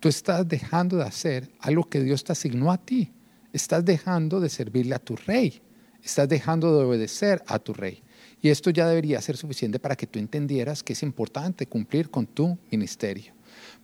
Tú 0.00 0.08
estás 0.08 0.48
dejando 0.48 0.96
de 0.96 1.04
hacer 1.04 1.50
algo 1.60 1.88
que 1.88 2.00
Dios 2.00 2.24
te 2.24 2.32
asignó 2.32 2.72
a 2.72 2.78
ti. 2.78 3.12
Estás 3.52 3.84
dejando 3.84 4.40
de 4.40 4.48
servirle 4.48 4.94
a 4.94 4.98
tu 4.98 5.14
rey. 5.14 5.62
Estás 6.02 6.28
dejando 6.28 6.76
de 6.76 6.84
obedecer 6.84 7.42
a 7.46 7.58
tu 7.58 7.72
rey. 7.72 8.02
Y 8.42 8.50
esto 8.50 8.70
ya 8.70 8.88
debería 8.88 9.20
ser 9.20 9.36
suficiente 9.36 9.78
para 9.78 9.94
que 9.94 10.06
tú 10.06 10.18
entendieras 10.18 10.82
que 10.82 10.94
es 10.94 11.02
importante 11.04 11.66
cumplir 11.66 12.10
con 12.10 12.26
tu 12.26 12.58
ministerio. 12.72 13.32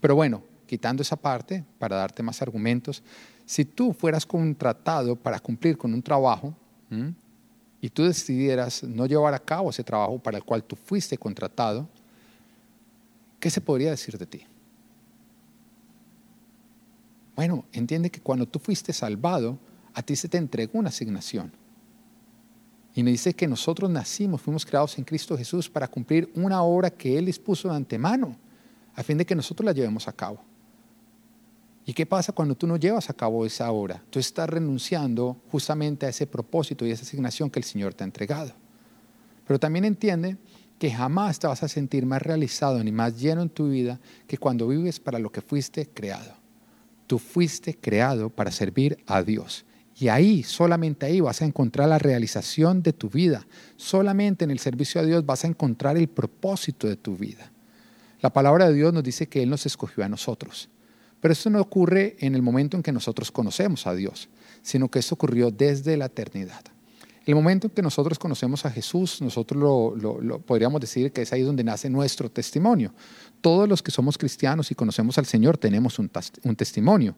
Pero 0.01 0.17
bueno, 0.17 0.43
quitando 0.67 1.03
esa 1.03 1.15
parte, 1.15 1.65
para 1.79 1.97
darte 1.97 2.25
más 2.25 2.43
argumentos, 2.43 3.03
si 3.47 3.65
tú 3.65 3.93
fueras 3.93 4.27
contratado 4.27 5.15
para 5.15 5.39
cumplir 5.39 5.79
con 5.79 5.95
un 5.95 6.03
trabajo 6.03 6.55
y 7.81 7.89
tú 7.89 8.03
decidieras 8.03 8.83
no 8.83 9.07
llevar 9.07 9.33
a 9.33 9.39
cabo 9.39 9.71
ese 9.71 9.85
trabajo 9.85 10.19
para 10.19 10.39
el 10.39 10.45
cual 10.45 10.65
tú 10.65 10.75
fuiste 10.75 11.17
contratado, 11.17 11.89
¿qué 13.39 13.51
se 13.51 13.61
podría 13.61 13.91
decir 13.91 14.19
de 14.19 14.27
ti? 14.27 14.43
Bueno, 17.37 17.65
entiende 17.73 18.11
que 18.11 18.21
cuando 18.21 18.47
tú 18.47 18.59
fuiste 18.59 18.93
salvado, 18.93 19.57
a 19.95 20.03
ti 20.03 20.17
se 20.17 20.29
te 20.29 20.37
entregó 20.37 20.81
una 20.81 20.89
asignación. 20.89 21.53
Y 22.99 23.05
me 23.05 23.13
dice 23.13 23.33
que 23.33 23.47
nosotros 23.47 23.89
nacimos, 23.89 24.43
fuimos 24.43 24.67
creados 24.67 24.99
en 24.99 25.05
Cristo 25.05 25.39
Jesús 25.39 25.71
para 25.71 25.87
cumplir 25.87 26.33
una 26.35 26.63
obra 26.63 26.91
que 26.91 27.17
Él 27.17 27.27
dispuso 27.27 27.69
de 27.69 27.77
antemano, 27.77 28.37
a 28.93 29.05
fin 29.05 29.17
de 29.17 29.25
que 29.25 29.37
nosotros 29.37 29.65
la 29.65 29.71
llevemos 29.71 30.09
a 30.09 30.13
cabo. 30.13 30.41
¿Y 31.87 31.93
qué 31.93 32.07
pasa 32.07 32.33
cuando 32.33 32.57
tú 32.57 32.67
no 32.67 32.77
llevas 32.77 33.09
a 33.09 33.15
cabo 33.15 33.47
esa 33.47 33.71
obra? 33.71 34.03
Tú 34.11 34.19
estás 34.19 34.51
renunciando 34.51 35.37
justamente 35.49 36.07
a 36.07 36.09
ese 36.09 36.27
propósito 36.27 36.85
y 36.85 36.91
esa 36.91 37.05
asignación 37.05 37.51
que 37.51 37.61
el 37.61 37.65
Señor 37.65 37.95
te 37.95 38.03
ha 38.03 38.05
entregado. 38.05 38.53
Pero 39.47 39.61
también 39.61 39.85
entiende 39.85 40.37
que 40.81 40.91
jamás 40.91 41.39
te 41.39 41.47
vas 41.47 41.63
a 41.63 41.69
sentir 41.69 42.05
más 42.05 42.21
realizado 42.21 42.83
ni 42.83 42.91
más 42.91 43.17
lleno 43.17 43.43
en 43.43 43.49
tu 43.49 43.69
vida 43.69 44.01
que 44.27 44.39
cuando 44.39 44.67
vives 44.67 44.99
para 44.99 45.21
lo 45.21 45.31
que 45.31 45.41
fuiste 45.41 45.87
creado. 45.89 46.33
Tú 47.07 47.21
fuiste 47.21 47.77
creado 47.77 48.29
para 48.29 48.51
servir 48.51 48.99
a 49.07 49.23
Dios. 49.23 49.65
Y 50.01 50.09
ahí, 50.09 50.45
solamente 50.45 51.07
ahí 51.07 51.21
vas 51.21 51.43
a 51.43 51.45
encontrar 51.45 51.89
la 51.89 51.99
realización 51.99 52.83
de 52.83 52.93
tu 52.93 53.11
vida. 53.11 53.47
Solamente 53.77 54.45
en 54.45 54.53
el 54.53 54.61
servicio 54.61 55.01
a 55.01 55.05
Dios 55.05 55.27
vas 55.27 55.45
a 55.45 55.49
encontrar 55.49 55.97
el 55.97 56.09
propósito 56.09 56.87
de 56.87 56.97
tu 56.97 57.17
vida. 57.17 57.51
La 58.21 58.31
palabra 58.31 58.69
de 58.69 58.75
Dios 58.75 58.93
nos 58.93 59.03
dice 59.03 59.27
que 59.27 59.43
Él 59.43 59.51
nos 59.51 59.67
escogió 59.67 60.05
a 60.05 60.09
nosotros. 60.09 60.69
Pero 61.21 61.33
esto 61.33 61.51
no 61.51 61.61
ocurre 61.61 62.17
en 62.21 62.37
el 62.37 62.43
momento 62.43 62.77
en 62.77 62.83
que 62.85 62.93
nosotros 62.93 63.33
conocemos 63.33 63.89
a 63.89 63.95
Dios, 63.95 64.29
sino 64.63 64.89
que 64.89 65.01
esto 65.01 65.17
ocurrió 65.17 65.51
desde 65.51 65.97
la 65.97 66.07
eternidad. 66.07 66.63
El 67.29 67.35
momento 67.35 67.67
en 67.67 67.75
que 67.75 67.83
nosotros 67.83 68.19
conocemos 68.19 68.65
a 68.65 68.71
Jesús, 68.71 69.21
nosotros 69.21 69.61
lo, 69.61 70.39
podríamos 70.39 70.81
decir 70.81 71.13
que 71.13 71.21
es 71.21 71.31
ahí 71.31 71.43
donde 71.43 71.63
nace 71.63 71.91
nuestro 71.91 72.31
testimonio. 72.31 72.95
Todos 73.43 73.69
los 73.69 73.83
que 73.83 73.91
somos 73.91 74.17
cristianos 74.17 74.71
y 74.71 74.75
conocemos 74.75 75.19
al 75.19 75.27
Señor 75.27 75.59
tenemos 75.59 75.99
un, 75.99 76.09
testimonio. 76.57 77.15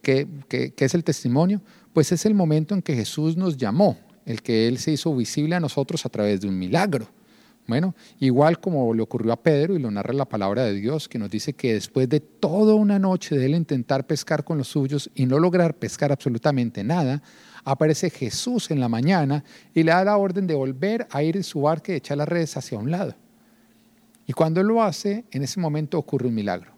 ¿Qué, 0.00 0.26
¿Qué 0.48 0.74
es 0.74 0.94
el 0.94 1.04
testimonio? 1.04 1.60
Pues 1.92 2.12
es 2.12 2.24
el 2.24 2.32
momento 2.32 2.74
en 2.74 2.80
que 2.80 2.94
Jesús 2.94 3.36
nos 3.36 3.58
llamó, 3.58 3.98
el 4.24 4.40
que 4.40 4.68
Él 4.68 4.78
se 4.78 4.92
hizo 4.92 5.14
visible 5.14 5.54
a 5.54 5.60
nosotros 5.60 6.06
a 6.06 6.08
través 6.08 6.40
de 6.40 6.48
un 6.48 6.58
milagro. 6.58 7.06
Bueno, 7.66 7.94
igual 8.20 8.58
como 8.58 8.94
le 8.94 9.02
ocurrió 9.02 9.34
a 9.34 9.42
Pedro 9.42 9.76
y 9.76 9.78
lo 9.78 9.90
narra 9.90 10.14
la 10.14 10.24
palabra 10.24 10.64
de 10.64 10.72
Dios, 10.72 11.10
que 11.10 11.18
nos 11.18 11.30
dice 11.30 11.52
que 11.52 11.74
después 11.74 12.08
de 12.08 12.20
toda 12.20 12.74
una 12.74 12.98
noche 12.98 13.36
de 13.36 13.44
él 13.44 13.54
intentar 13.54 14.06
pescar 14.06 14.44
con 14.44 14.56
los 14.56 14.68
suyos 14.68 15.10
y 15.14 15.26
no 15.26 15.38
lograr 15.38 15.74
pescar 15.74 16.10
absolutamente 16.10 16.82
nada, 16.82 17.22
aparece 17.64 18.10
Jesús 18.10 18.70
en 18.70 18.80
la 18.80 18.88
mañana 18.88 19.44
y 19.74 19.82
le 19.82 19.92
da 19.92 20.04
la 20.04 20.16
orden 20.16 20.46
de 20.46 20.54
volver 20.54 21.06
a 21.10 21.22
ir 21.22 21.36
en 21.36 21.44
su 21.44 21.62
barca 21.62 21.92
y 21.92 21.96
echar 21.96 22.16
las 22.16 22.28
redes 22.28 22.56
hacia 22.56 22.78
un 22.78 22.90
lado. 22.90 23.14
Y 24.26 24.32
cuando 24.32 24.60
él 24.60 24.68
lo 24.68 24.82
hace, 24.82 25.24
en 25.30 25.42
ese 25.42 25.60
momento 25.60 25.98
ocurre 25.98 26.28
un 26.28 26.34
milagro, 26.34 26.72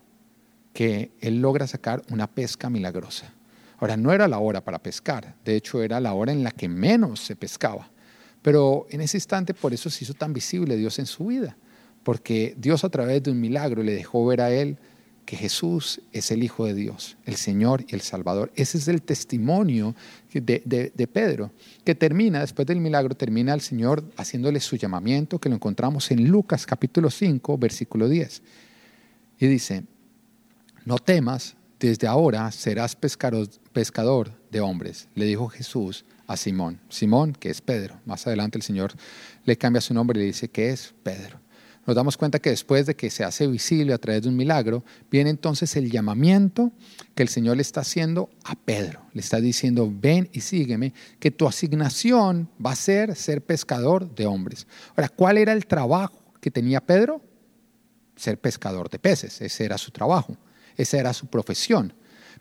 que 0.73 1.13
él 1.21 1.41
logra 1.41 1.67
sacar 1.67 2.03
una 2.11 2.27
pesca 2.27 2.71
milagrosa. 2.71 3.33
Ahora, 3.79 3.97
no 3.97 4.13
era 4.13 4.29
la 4.29 4.39
hora 4.39 4.63
para 4.63 4.79
pescar, 4.79 5.35
de 5.45 5.57
hecho 5.57 5.83
era 5.83 6.01
la 6.01 6.15
hora 6.15 6.33
en 6.33 6.43
la 6.43 6.51
que 6.51 6.69
menos 6.69 7.21
se 7.21 7.37
pescaba. 7.37 7.91
Pero 8.41 8.87
en 8.91 9.01
ese 9.01 9.17
instante 9.17 9.55
por 9.55 9.73
eso 9.73 9.91
se 9.91 10.05
hizo 10.05 10.15
tan 10.15 10.33
visible 10.33 10.77
Dios 10.77 10.99
en 10.99 11.07
su 11.07 11.27
vida, 11.27 11.57
porque 12.03 12.55
Dios 12.57 12.85
a 12.85 12.91
través 12.91 13.23
de 13.23 13.31
un 13.31 13.41
milagro 13.41 13.83
le 13.83 13.95
dejó 13.95 14.25
ver 14.27 14.41
a 14.41 14.51
él 14.51 14.79
Jesús 15.37 16.01
es 16.13 16.31
el 16.31 16.43
Hijo 16.43 16.67
de 16.67 16.75
Dios, 16.75 17.17
el 17.25 17.37
Señor 17.37 17.85
y 17.89 17.95
el 17.95 18.01
Salvador. 18.01 18.53
Ese 18.57 18.79
es 18.79 18.89
el 18.89 19.03
testimonio 19.03 19.95
de, 20.33 21.09
Pedro, 21.13 21.51
que 21.85 21.95
termina, 21.95 22.41
después 22.41 22.67
del 22.67 22.81
milagro, 22.81 23.15
termina 23.15 23.55
el 23.55 23.61
Señor 23.61 24.05
haciéndole 24.17 24.61
su 24.61 24.77
llamamiento, 24.77 25.39
que 25.39 25.49
lo 25.49 25.55
encontramos 25.55 26.11
en 26.11 26.29
Lucas 26.29 26.67
capítulo 26.67 27.11
5, 27.11 27.59
versículo 27.59 28.09
10. 28.09 28.43
Y 29.41 29.47
dice, 29.47 29.85
no 30.85 30.99
temas, 30.99 31.57
desde 31.79 32.07
ahora 32.07 32.51
serás 32.53 32.97
pescador 32.97 34.31
de 34.51 34.61
hombres, 34.61 35.09
le 35.15 35.27
dijo 35.27 35.49
Jesús 35.49 36.05
a 36.27 36.37
Simón. 36.37 36.81
Simón, 36.89 37.33
que 37.33 37.51
es 37.51 37.61
Pedro. 37.61 38.01
Más 38.07 38.27
adelante 38.27 38.59
el 38.59 38.63
Señor 38.63 38.93
le 39.45 39.57
cambia 39.57 39.81
su 39.81 39.95
nombre 39.95 40.19
y 40.19 40.23
le 40.23 40.27
dice 40.27 40.49
que 40.49 40.71
es 40.71 40.95
Pedro. 41.03 41.44
Nos 41.87 41.95
damos 41.95 42.17
cuenta 42.17 42.39
que 42.39 42.51
después 42.51 42.87
de 42.87 42.97
que 42.97 43.11
se 43.11 43.25
hace 43.25 43.47
visible 43.47 43.93
a 43.93 43.99
través 43.99 44.23
de 44.23 44.31
un 44.31 44.37
milagro, 44.37 44.85
viene 45.11 45.29
entonces 45.29 45.77
el 45.77 45.91
llamamiento 45.91 46.73
que 47.15 47.23
el 47.23 47.29
Señor 47.29 47.57
le 47.57 47.63
está 47.63 47.81
haciendo 47.81 48.31
a 48.45 48.55
Pedro. 48.55 49.03
Le 49.13 49.21
está 49.21 49.39
diciendo, 49.41 49.93
ven 49.93 50.31
y 50.33 50.41
sígueme, 50.41 50.95
que 51.19 51.31
tu 51.31 51.47
asignación 51.47 52.49
va 52.65 52.73
a 52.73 52.77
ser 52.77 53.15
ser 53.17 53.43
pescador 53.43 54.15
de 54.15 54.25
hombres. 54.25 54.67
Ahora, 54.97 55.11
¿cuál 55.11 55.37
era 55.37 55.53
el 55.53 55.67
trabajo 55.67 56.19
que 56.41 56.51
tenía 56.51 56.81
Pedro? 56.81 57.21
Ser 58.17 58.39
pescador 58.39 58.89
de 58.89 58.99
peces. 58.99 59.43
Ese 59.43 59.65
era 59.65 59.77
su 59.77 59.91
trabajo, 59.91 60.39
esa 60.77 60.99
era 60.99 61.13
su 61.13 61.27
profesión. 61.27 61.93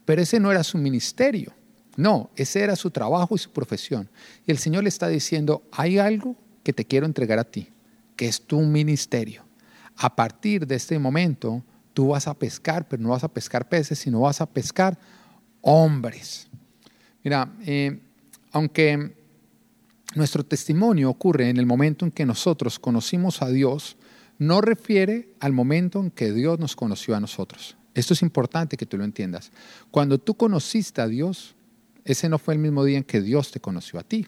Pero 0.05 0.21
ese 0.21 0.39
no 0.39 0.51
era 0.51 0.63
su 0.63 0.77
ministerio. 0.77 1.53
No, 1.97 2.31
ese 2.35 2.62
era 2.62 2.75
su 2.75 2.91
trabajo 2.91 3.35
y 3.35 3.39
su 3.39 3.51
profesión. 3.51 4.09
Y 4.47 4.51
el 4.51 4.57
Señor 4.57 4.83
le 4.83 4.89
está 4.89 5.09
diciendo, 5.09 5.63
hay 5.71 6.00
algo 6.00 6.38
que 6.63 6.73
te 6.73 6.85
quiero 6.85 7.05
entregar 7.05 7.39
a 7.39 7.43
ti 7.43 7.73
que 8.15 8.27
es 8.27 8.41
tu 8.41 8.62
ministerio. 8.62 9.43
A 9.98 10.15
partir 10.15 10.65
de 10.65 10.75
este 10.75 10.98
momento, 11.00 11.63
Tú 11.93 12.10
vas 12.10 12.27
a 12.27 12.34
pescar, 12.34 12.88
pero 12.88 13.01
no 13.01 13.10
vas 13.10 13.24
a 13.24 13.27
pescar 13.27 13.70
peces, 13.70 14.00
sino 14.00 14.22
vas 14.22 14.41
a 14.41 14.48
pescar 14.48 14.98
hombres. 15.62 16.48
Mira, 17.24 17.53
eh, 17.65 18.00
aunque 18.51 19.15
nuestro 20.15 20.43
testimonio 20.43 21.10
ocurre 21.10 21.50
en 21.50 21.58
el 21.58 21.65
momento 21.65 22.05
en 22.05 22.12
que 22.12 22.25
nosotros 22.25 22.79
conocimos 22.79 23.41
a 23.41 23.50
Dios, 23.50 23.96
no 24.39 24.60
refiere 24.62 25.29
al 25.39 25.53
momento 25.53 26.00
en 26.00 26.10
que 26.10 26.34
Dios 26.34 26.60
nos 26.60 26.75
conoció 26.75 27.15
a 27.15 27.20
nosotros. 27.20 27.77
Esto 27.93 28.15
es 28.15 28.24
importante 28.24 28.75
que 28.75 28.88
tú 28.88 28.98
lo 28.98 29.03
entiendas. 29.03 29.51
Cuando 29.91 30.17
tú 30.17 30.34
conociste 30.34 31.00
a 31.01 31.08
Dios, 31.08 31.55
ese 32.05 32.27
no 32.27 32.39
fue 32.39 32.55
el 32.55 32.60
mismo 32.60 32.84
día 32.84 32.98
en 32.98 33.03
que 33.03 33.22
Dios 33.22 33.51
te 33.51 33.60
conoció 33.60 34.00
a 34.00 34.03
ti. 34.03 34.27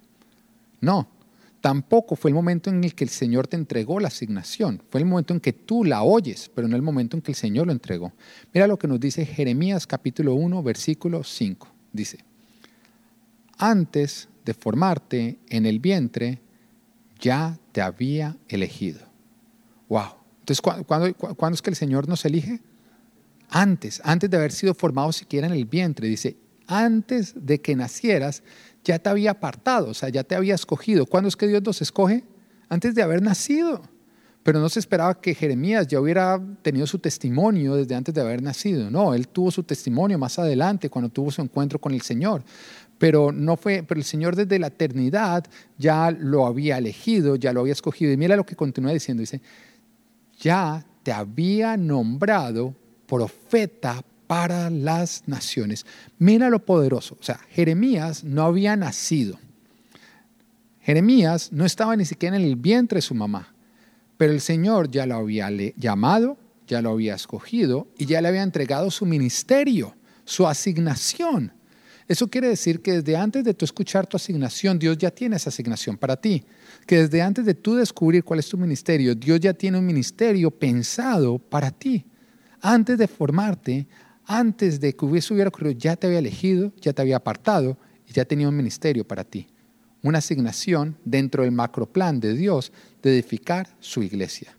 No, 0.81 1.09
tampoco 1.65 2.15
fue 2.15 2.29
el 2.29 2.35
momento 2.35 2.69
en 2.69 2.83
el 2.83 2.93
que 2.93 3.05
el 3.05 3.09
Señor 3.09 3.47
te 3.47 3.55
entregó 3.55 3.99
la 3.99 4.09
asignación. 4.09 4.83
Fue 4.91 4.99
el 5.01 5.07
momento 5.07 5.33
en 5.33 5.39
que 5.39 5.51
tú 5.51 5.83
la 5.83 6.03
oyes, 6.03 6.51
pero 6.53 6.67
no 6.67 6.75
el 6.75 6.83
momento 6.83 7.17
en 7.17 7.23
que 7.23 7.31
el 7.31 7.35
Señor 7.35 7.65
lo 7.65 7.71
entregó. 7.71 8.13
Mira 8.53 8.67
lo 8.67 8.77
que 8.77 8.87
nos 8.87 8.99
dice 8.99 9.25
Jeremías 9.25 9.87
capítulo 9.87 10.35
1, 10.35 10.61
versículo 10.61 11.23
5. 11.23 11.67
Dice, 11.91 12.19
antes 13.57 14.29
de 14.45 14.53
formarte 14.53 15.39
en 15.49 15.65
el 15.65 15.79
vientre, 15.79 16.39
ya 17.19 17.57
te 17.71 17.81
había 17.81 18.37
elegido. 18.47 18.99
Wow. 19.89 20.17
Entonces, 20.41 20.61
¿cuándo, 20.61 21.55
es 21.55 21.61
que 21.63 21.71
el 21.71 21.75
Señor 21.75 22.07
nos 22.07 22.25
elige? 22.25 22.59
Antes, 23.49 24.01
antes 24.03 24.29
de 24.29 24.37
haber 24.37 24.51
sido 24.51 24.75
formado 24.75 25.11
siquiera 25.11 25.47
en 25.47 25.53
el 25.53 25.65
vientre. 25.65 26.07
Dice, 26.07 26.37
antes 26.67 27.33
de 27.35 27.59
que 27.59 27.75
nacieras, 27.75 28.43
ya 28.85 28.99
te 28.99 29.09
había 29.09 29.31
apartado, 29.31 29.89
o 29.89 29.93
sea, 29.93 30.09
ya 30.09 30.23
te 30.23 30.35
había 30.35 30.55
escogido. 30.55 31.05
¿Cuándo 31.05 31.27
es 31.27 31.35
que 31.35 31.47
Dios 31.47 31.61
nos 31.63 31.81
escoge? 31.81 32.23
Antes 32.69 32.95
de 32.95 33.01
haber 33.01 33.21
nacido. 33.21 33.81
Pero 34.43 34.59
no 34.59 34.69
se 34.69 34.79
esperaba 34.79 35.19
que 35.19 35.33
Jeremías 35.33 35.87
ya 35.87 35.99
hubiera 35.99 36.39
tenido 36.61 36.85
su 36.85 36.99
testimonio 36.99 37.75
desde 37.75 37.95
antes 37.95 38.13
de 38.13 38.21
haber 38.21 38.43
nacido. 38.43 38.91
No, 38.91 39.15
él 39.15 39.27
tuvo 39.27 39.49
su 39.49 39.63
testimonio 39.63 40.19
más 40.19 40.37
adelante, 40.37 40.87
cuando 40.87 41.09
tuvo 41.09 41.31
su 41.31 41.41
encuentro 41.41 41.79
con 41.79 41.93
el 41.93 42.01
Señor. 42.01 42.43
Pero 42.99 43.31
no 43.31 43.57
fue, 43.57 43.83
pero 43.83 43.99
el 43.99 44.05
Señor 44.05 44.35
desde 44.35 44.59
la 44.59 44.67
eternidad 44.67 45.43
ya 45.79 46.11
lo 46.11 46.45
había 46.45 46.77
elegido, 46.77 47.35
ya 47.35 47.53
lo 47.53 47.61
había 47.61 47.73
escogido. 47.73 48.11
Y 48.11 48.17
mira 48.17 48.35
lo 48.35 48.45
que 48.45 48.55
continúa 48.55 48.93
diciendo, 48.93 49.21
dice, 49.21 49.41
ya 50.39 50.85
te 51.01 51.11
había 51.11 51.75
nombrado 51.75 52.75
profeta 53.07 54.03
para 54.27 54.69
las 54.69 55.23
naciones. 55.27 55.85
Mira 56.17 56.49
lo 56.49 56.65
poderoso. 56.65 57.17
O 57.19 57.23
sea, 57.23 57.39
Jeremías 57.49 58.23
no 58.23 58.43
había 58.43 58.75
nacido. 58.75 59.39
Jeremías 60.81 61.51
no 61.51 61.65
estaba 61.65 61.95
ni 61.95 62.05
siquiera 62.05 62.35
en 62.35 62.43
el 62.43 62.55
vientre 62.55 62.97
de 62.97 63.01
su 63.01 63.15
mamá, 63.15 63.55
pero 64.17 64.31
el 64.31 64.41
Señor 64.41 64.91
ya 64.91 65.07
lo 65.07 65.15
había 65.15 65.49
llamado, 65.75 66.37
ya 66.67 66.81
lo 66.81 66.91
había 66.91 67.15
escogido 67.15 67.87
y 67.97 68.05
ya 68.05 68.21
le 68.21 68.27
había 68.27 68.43
entregado 68.43 68.91
su 68.91 69.05
ministerio, 69.05 69.95
su 70.25 70.47
asignación. 70.47 71.53
Eso 72.07 72.27
quiere 72.27 72.49
decir 72.49 72.81
que 72.81 72.93
desde 72.93 73.17
antes 73.17 73.43
de 73.43 73.55
tú 73.55 73.65
escuchar 73.65 74.05
tu 74.05 74.15
asignación, 74.15 74.77
Dios 74.77 74.95
ya 74.97 75.09
tiene 75.09 75.37
esa 75.37 75.49
asignación 75.49 75.97
para 75.97 76.15
ti. 76.15 76.43
Que 76.85 76.97
desde 76.97 77.23
antes 77.23 77.45
de 77.45 77.55
tú 77.55 77.75
descubrir 77.75 78.23
cuál 78.23 78.39
es 78.39 78.47
tu 78.47 78.57
ministerio, 78.57 79.15
Dios 79.15 79.39
ya 79.39 79.53
tiene 79.53 79.79
un 79.79 79.85
ministerio 79.85 80.51
pensado 80.51 81.39
para 81.39 81.71
ti. 81.71 82.05
Antes 82.61 82.99
de 82.99 83.07
formarte, 83.07 83.87
antes 84.25 84.79
de 84.79 84.95
que 84.95 85.05
hubiese 85.05 85.33
hubiera 85.33 85.49
ocurrido, 85.49 85.77
ya 85.77 85.95
te 85.95 86.07
había 86.07 86.19
elegido, 86.19 86.73
ya 86.81 86.93
te 86.93 87.01
había 87.01 87.17
apartado 87.17 87.77
y 88.07 88.13
ya 88.13 88.25
tenía 88.25 88.49
un 88.49 88.57
ministerio 88.57 89.07
para 89.07 89.23
ti. 89.23 89.47
Una 90.01 90.19
asignación 90.19 90.97
dentro 91.03 91.43
del 91.43 91.51
macroplan 91.51 92.19
de 92.19 92.35
Dios 92.35 92.71
de 93.01 93.13
edificar 93.13 93.75
su 93.79 94.03
iglesia. 94.03 94.55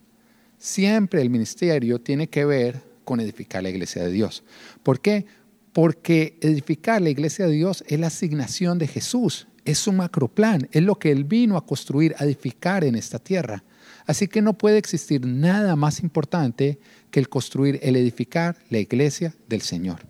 Siempre 0.59 1.23
el 1.23 1.31
ministerio 1.31 2.01
tiene 2.01 2.29
que 2.29 2.45
ver 2.45 2.83
con 3.05 3.21
edificar 3.21 3.63
la 3.63 3.71
iglesia 3.71 4.03
de 4.03 4.11
Dios. 4.11 4.43
¿Por 4.83 5.01
qué? 5.01 5.27
Porque 5.73 6.39
edificar 6.41 7.03
la 7.03 7.11
iglesia 7.11 7.47
de 7.47 7.53
Dios 7.53 7.85
es 7.87 8.01
la 8.01 8.09
asignación 8.09 8.79
de 8.79 8.89
Jesús, 8.89 9.47
es 9.65 9.79
su 9.79 9.93
macroplan, 9.93 10.69
es 10.73 10.83
lo 10.83 10.99
que 10.99 11.13
Él 11.13 11.25
vino 11.25 11.57
a 11.57 11.67
construir, 11.67 12.15
a 12.19 12.25
edificar 12.25 12.83
en 12.85 12.95
esta 12.95 13.19
tierra. 13.19 13.63
Así 14.07 14.29
que 14.29 14.43
no 14.43 14.57
puede 14.57 14.79
existir 14.79 15.27
nada 15.27 15.77
más 15.77 16.01
importante 16.01 16.79
que 17.17 17.21
el 17.21 17.31
construir, 17.31 17.81
el 17.83 17.97
edificar 17.97 18.59
la 18.69 18.77
iglesia 18.77 19.35
del 19.49 19.63
Señor. 19.63 20.01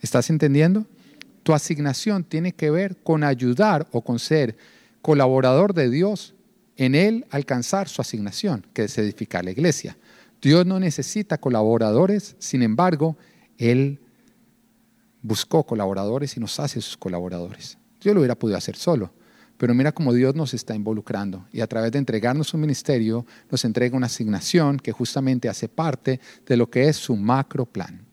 ¿Estás 0.00 0.30
entendiendo? 0.30 0.84
Tu 1.44 1.52
asignación 1.52 2.24
tiene 2.24 2.50
que 2.50 2.72
ver 2.72 2.96
con 3.04 3.22
ayudar 3.22 3.86
o 3.92 4.00
con 4.00 4.18
ser 4.18 4.56
colaborador 5.00 5.74
de 5.74 5.88
Dios 5.88 6.34
en 6.76 6.96
Él 6.96 7.24
alcanzar 7.30 7.88
su 7.88 8.02
asignación, 8.02 8.66
que 8.72 8.82
es 8.82 8.98
edificar 8.98 9.44
la 9.44 9.52
iglesia. 9.52 9.96
Dios 10.42 10.66
no 10.66 10.80
necesita 10.80 11.38
colaboradores, 11.38 12.34
sin 12.40 12.64
embargo, 12.64 13.16
Él 13.56 14.00
buscó 15.22 15.62
colaboradores 15.62 16.36
y 16.36 16.40
nos 16.40 16.58
hace 16.58 16.80
sus 16.80 16.96
colaboradores. 16.96 17.78
Yo 18.00 18.12
lo 18.12 18.18
hubiera 18.18 18.34
podido 18.34 18.58
hacer 18.58 18.74
solo, 18.74 19.12
pero 19.56 19.74
mira 19.74 19.92
cómo 19.92 20.12
Dios 20.12 20.34
nos 20.34 20.54
está 20.54 20.74
involucrando 20.74 21.46
y 21.52 21.60
a 21.60 21.66
través 21.66 21.92
de 21.92 21.98
entregarnos 21.98 22.54
un 22.54 22.60
ministerio 22.60 23.26
nos 23.50 23.64
entrega 23.64 23.96
una 23.96 24.06
asignación 24.06 24.78
que 24.78 24.92
justamente 24.92 25.48
hace 25.48 25.68
parte 25.68 26.20
de 26.46 26.56
lo 26.56 26.68
que 26.68 26.88
es 26.88 26.96
su 26.96 27.16
macro 27.16 27.66
plan. 27.66 28.04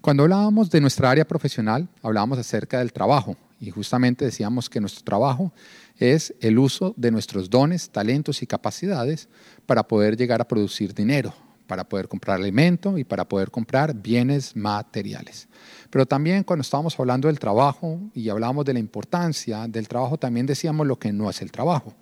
Cuando 0.00 0.22
hablábamos 0.22 0.70
de 0.70 0.80
nuestra 0.80 1.10
área 1.10 1.26
profesional, 1.26 1.88
hablábamos 2.02 2.38
acerca 2.38 2.78
del 2.78 2.92
trabajo 2.92 3.36
y 3.60 3.70
justamente 3.70 4.24
decíamos 4.24 4.70
que 4.70 4.80
nuestro 4.80 5.04
trabajo 5.04 5.52
es 5.98 6.34
el 6.40 6.58
uso 6.58 6.94
de 6.96 7.10
nuestros 7.10 7.50
dones, 7.50 7.90
talentos 7.90 8.42
y 8.42 8.46
capacidades 8.46 9.28
para 9.66 9.86
poder 9.86 10.16
llegar 10.16 10.40
a 10.40 10.48
producir 10.48 10.94
dinero, 10.94 11.34
para 11.70 11.88
poder 11.88 12.08
comprar 12.08 12.40
alimento 12.40 12.98
y 12.98 13.04
para 13.04 13.28
poder 13.28 13.52
comprar 13.52 13.94
bienes 13.94 14.56
materiales. 14.56 15.46
Pero 15.88 16.04
también 16.04 16.42
cuando 16.42 16.62
estábamos 16.62 16.98
hablando 16.98 17.28
del 17.28 17.38
trabajo 17.38 18.00
y 18.12 18.28
hablábamos 18.28 18.64
de 18.64 18.72
la 18.72 18.80
importancia 18.80 19.68
del 19.68 19.86
trabajo, 19.86 20.18
también 20.18 20.46
decíamos 20.46 20.88
lo 20.88 20.98
que 20.98 21.12
no 21.12 21.30
es 21.30 21.40
el 21.42 21.52
trabajo. 21.52 21.94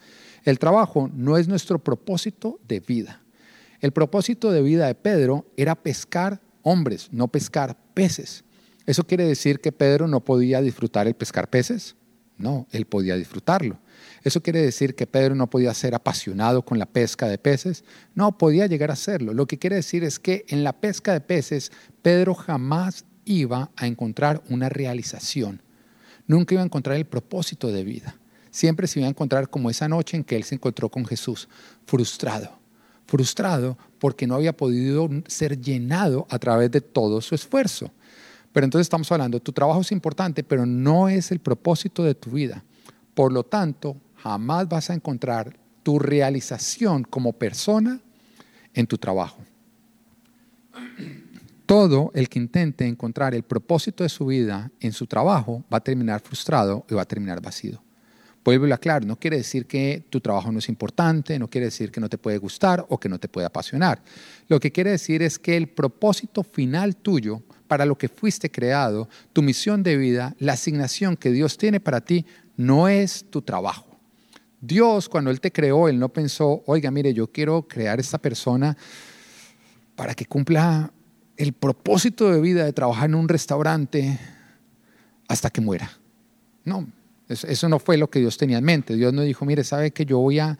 El 0.42 0.58
trabajo 0.58 1.10
no 1.12 1.36
es 1.36 1.48
nuestro 1.48 1.78
propósito 1.80 2.58
de 2.66 2.80
vida. 2.80 3.20
El 3.82 3.92
propósito 3.92 4.50
de 4.52 4.62
vida 4.62 4.86
de 4.86 4.94
Pedro 4.94 5.44
era 5.58 5.74
pescar 5.74 6.40
hombres, 6.62 7.10
no 7.12 7.28
pescar 7.28 7.76
peces. 7.92 8.44
¿Eso 8.86 9.06
quiere 9.06 9.26
decir 9.26 9.60
que 9.60 9.70
Pedro 9.70 10.08
no 10.08 10.24
podía 10.24 10.62
disfrutar 10.62 11.06
el 11.06 11.14
pescar 11.14 11.50
peces? 11.50 11.94
No, 12.38 12.66
él 12.70 12.86
podía 12.86 13.16
disfrutarlo. 13.16 13.78
¿Eso 14.22 14.42
quiere 14.42 14.62
decir 14.62 14.94
que 14.94 15.06
Pedro 15.06 15.34
no 15.34 15.50
podía 15.50 15.74
ser 15.74 15.94
apasionado 15.94 16.64
con 16.64 16.78
la 16.78 16.86
pesca 16.86 17.26
de 17.26 17.36
peces? 17.36 17.84
No, 18.14 18.38
podía 18.38 18.66
llegar 18.66 18.90
a 18.92 18.96
serlo. 18.96 19.34
Lo 19.34 19.46
que 19.46 19.58
quiere 19.58 19.76
decir 19.76 20.04
es 20.04 20.18
que 20.20 20.44
en 20.48 20.62
la 20.62 20.72
pesca 20.72 21.12
de 21.12 21.20
peces, 21.20 21.72
Pedro 22.00 22.34
jamás 22.34 23.04
iba 23.24 23.70
a 23.76 23.86
encontrar 23.86 24.42
una 24.48 24.68
realización. 24.68 25.62
Nunca 26.26 26.54
iba 26.54 26.62
a 26.62 26.66
encontrar 26.66 26.96
el 26.96 27.06
propósito 27.06 27.72
de 27.72 27.84
vida. 27.84 28.16
Siempre 28.50 28.86
se 28.86 29.00
iba 29.00 29.06
a 29.06 29.10
encontrar 29.10 29.50
como 29.50 29.70
esa 29.70 29.88
noche 29.88 30.16
en 30.16 30.24
que 30.24 30.36
él 30.36 30.44
se 30.44 30.54
encontró 30.54 30.88
con 30.88 31.04
Jesús, 31.04 31.48
frustrado. 31.86 32.58
Frustrado 33.06 33.76
porque 33.98 34.26
no 34.26 34.34
había 34.34 34.56
podido 34.56 35.08
ser 35.26 35.60
llenado 35.60 36.26
a 36.30 36.38
través 36.38 36.70
de 36.70 36.80
todo 36.80 37.20
su 37.20 37.34
esfuerzo. 37.34 37.90
Pero 38.58 38.64
entonces 38.64 38.86
estamos 38.86 39.12
hablando, 39.12 39.38
tu 39.38 39.52
trabajo 39.52 39.82
es 39.82 39.92
importante, 39.92 40.42
pero 40.42 40.66
no 40.66 41.08
es 41.08 41.30
el 41.30 41.38
propósito 41.38 42.02
de 42.02 42.16
tu 42.16 42.30
vida. 42.30 42.64
Por 43.14 43.32
lo 43.32 43.44
tanto, 43.44 43.96
jamás 44.16 44.68
vas 44.68 44.90
a 44.90 44.94
encontrar 44.94 45.56
tu 45.84 46.00
realización 46.00 47.04
como 47.04 47.34
persona 47.34 48.00
en 48.74 48.88
tu 48.88 48.98
trabajo. 48.98 49.38
Todo 51.66 52.10
el 52.14 52.28
que 52.28 52.40
intente 52.40 52.84
encontrar 52.84 53.32
el 53.32 53.44
propósito 53.44 54.02
de 54.02 54.08
su 54.08 54.26
vida 54.26 54.72
en 54.80 54.90
su 54.90 55.06
trabajo 55.06 55.62
va 55.72 55.78
a 55.78 55.84
terminar 55.84 56.20
frustrado 56.20 56.84
y 56.90 56.94
va 56.94 57.02
a 57.02 57.04
terminar 57.04 57.40
vacío. 57.40 57.80
Vuelvo 58.44 58.66
a 58.72 58.74
aclarar, 58.74 59.06
no 59.06 59.14
quiere 59.14 59.36
decir 59.36 59.66
que 59.66 60.04
tu 60.10 60.20
trabajo 60.20 60.50
no 60.50 60.58
es 60.58 60.68
importante, 60.68 61.38
no 61.38 61.48
quiere 61.48 61.66
decir 61.66 61.92
que 61.92 62.00
no 62.00 62.08
te 62.08 62.18
puede 62.18 62.38
gustar 62.38 62.84
o 62.88 62.98
que 62.98 63.08
no 63.08 63.20
te 63.20 63.28
puede 63.28 63.46
apasionar. 63.46 64.02
Lo 64.48 64.58
que 64.58 64.72
quiere 64.72 64.90
decir 64.90 65.22
es 65.22 65.38
que 65.38 65.56
el 65.56 65.68
propósito 65.68 66.42
final 66.42 66.96
tuyo, 66.96 67.44
para 67.68 67.84
lo 67.84 67.96
que 67.96 68.08
fuiste 68.08 68.50
creado, 68.50 69.08
tu 69.32 69.42
misión 69.42 69.82
de 69.82 69.96
vida, 69.96 70.34
la 70.38 70.54
asignación 70.54 71.16
que 71.16 71.30
Dios 71.30 71.56
tiene 71.58 71.78
para 71.78 72.00
ti, 72.00 72.26
no 72.56 72.88
es 72.88 73.26
tu 73.30 73.42
trabajo. 73.42 73.86
Dios, 74.60 75.08
cuando 75.08 75.30
Él 75.30 75.40
te 75.40 75.52
creó, 75.52 75.88
Él 75.88 75.98
no 75.98 76.08
pensó, 76.08 76.64
oiga, 76.66 76.90
mire, 76.90 77.14
yo 77.14 77.28
quiero 77.28 77.68
crear 77.68 78.00
esta 78.00 78.18
persona 78.18 78.76
para 79.94 80.14
que 80.14 80.26
cumpla 80.26 80.92
el 81.36 81.52
propósito 81.52 82.32
de 82.32 82.40
vida 82.40 82.64
de 82.64 82.72
trabajar 82.72 83.08
en 83.08 83.14
un 83.14 83.28
restaurante 83.28 84.18
hasta 85.28 85.50
que 85.50 85.60
muera. 85.60 85.90
No, 86.64 86.88
eso 87.28 87.68
no 87.68 87.78
fue 87.78 87.96
lo 87.96 88.10
que 88.10 88.18
Dios 88.18 88.36
tenía 88.36 88.58
en 88.58 88.64
mente. 88.64 88.96
Dios 88.96 89.12
no 89.12 89.22
dijo, 89.22 89.44
mire, 89.44 89.62
sabe 89.62 89.92
que 89.92 90.04
yo 90.04 90.18
voy 90.18 90.40
a, 90.40 90.58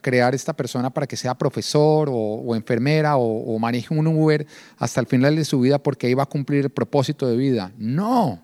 crear 0.00 0.34
esta 0.34 0.52
persona 0.52 0.90
para 0.90 1.06
que 1.06 1.16
sea 1.16 1.34
profesor 1.34 2.08
o, 2.10 2.54
enfermera 2.54 3.16
o, 3.16 3.54
o, 3.54 3.58
maneje 3.58 3.94
un 3.94 4.06
Uber 4.06 4.46
hasta 4.78 5.00
el 5.00 5.06
final 5.06 5.36
de 5.36 5.44
su 5.44 5.60
vida 5.60 5.78
porque 5.78 6.06
ahí 6.06 6.14
va 6.14 6.24
a 6.24 6.26
cumplir 6.26 6.64
el 6.64 6.70
propósito 6.70 7.26
de 7.26 7.36
vida. 7.36 7.72
No. 7.78 8.40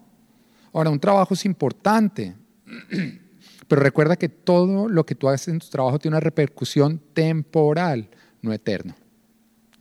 Ahora, 0.72 0.90
un 0.90 1.00
trabajo 1.00 1.35
es 1.35 1.44
importante. 1.44 2.35
Pero 3.68 3.83
recuerda 3.83 4.16
que 4.16 4.28
todo 4.28 4.88
lo 4.88 5.07
que 5.07 5.14
tú 5.14 5.28
haces 5.28 5.48
en 5.48 5.59
tu 5.59 5.68
trabajo 5.68 5.98
tiene 5.98 6.16
una 6.16 6.20
repercusión 6.20 7.00
temporal, 7.14 8.09
no 8.40 8.52
eterna. 8.52 8.94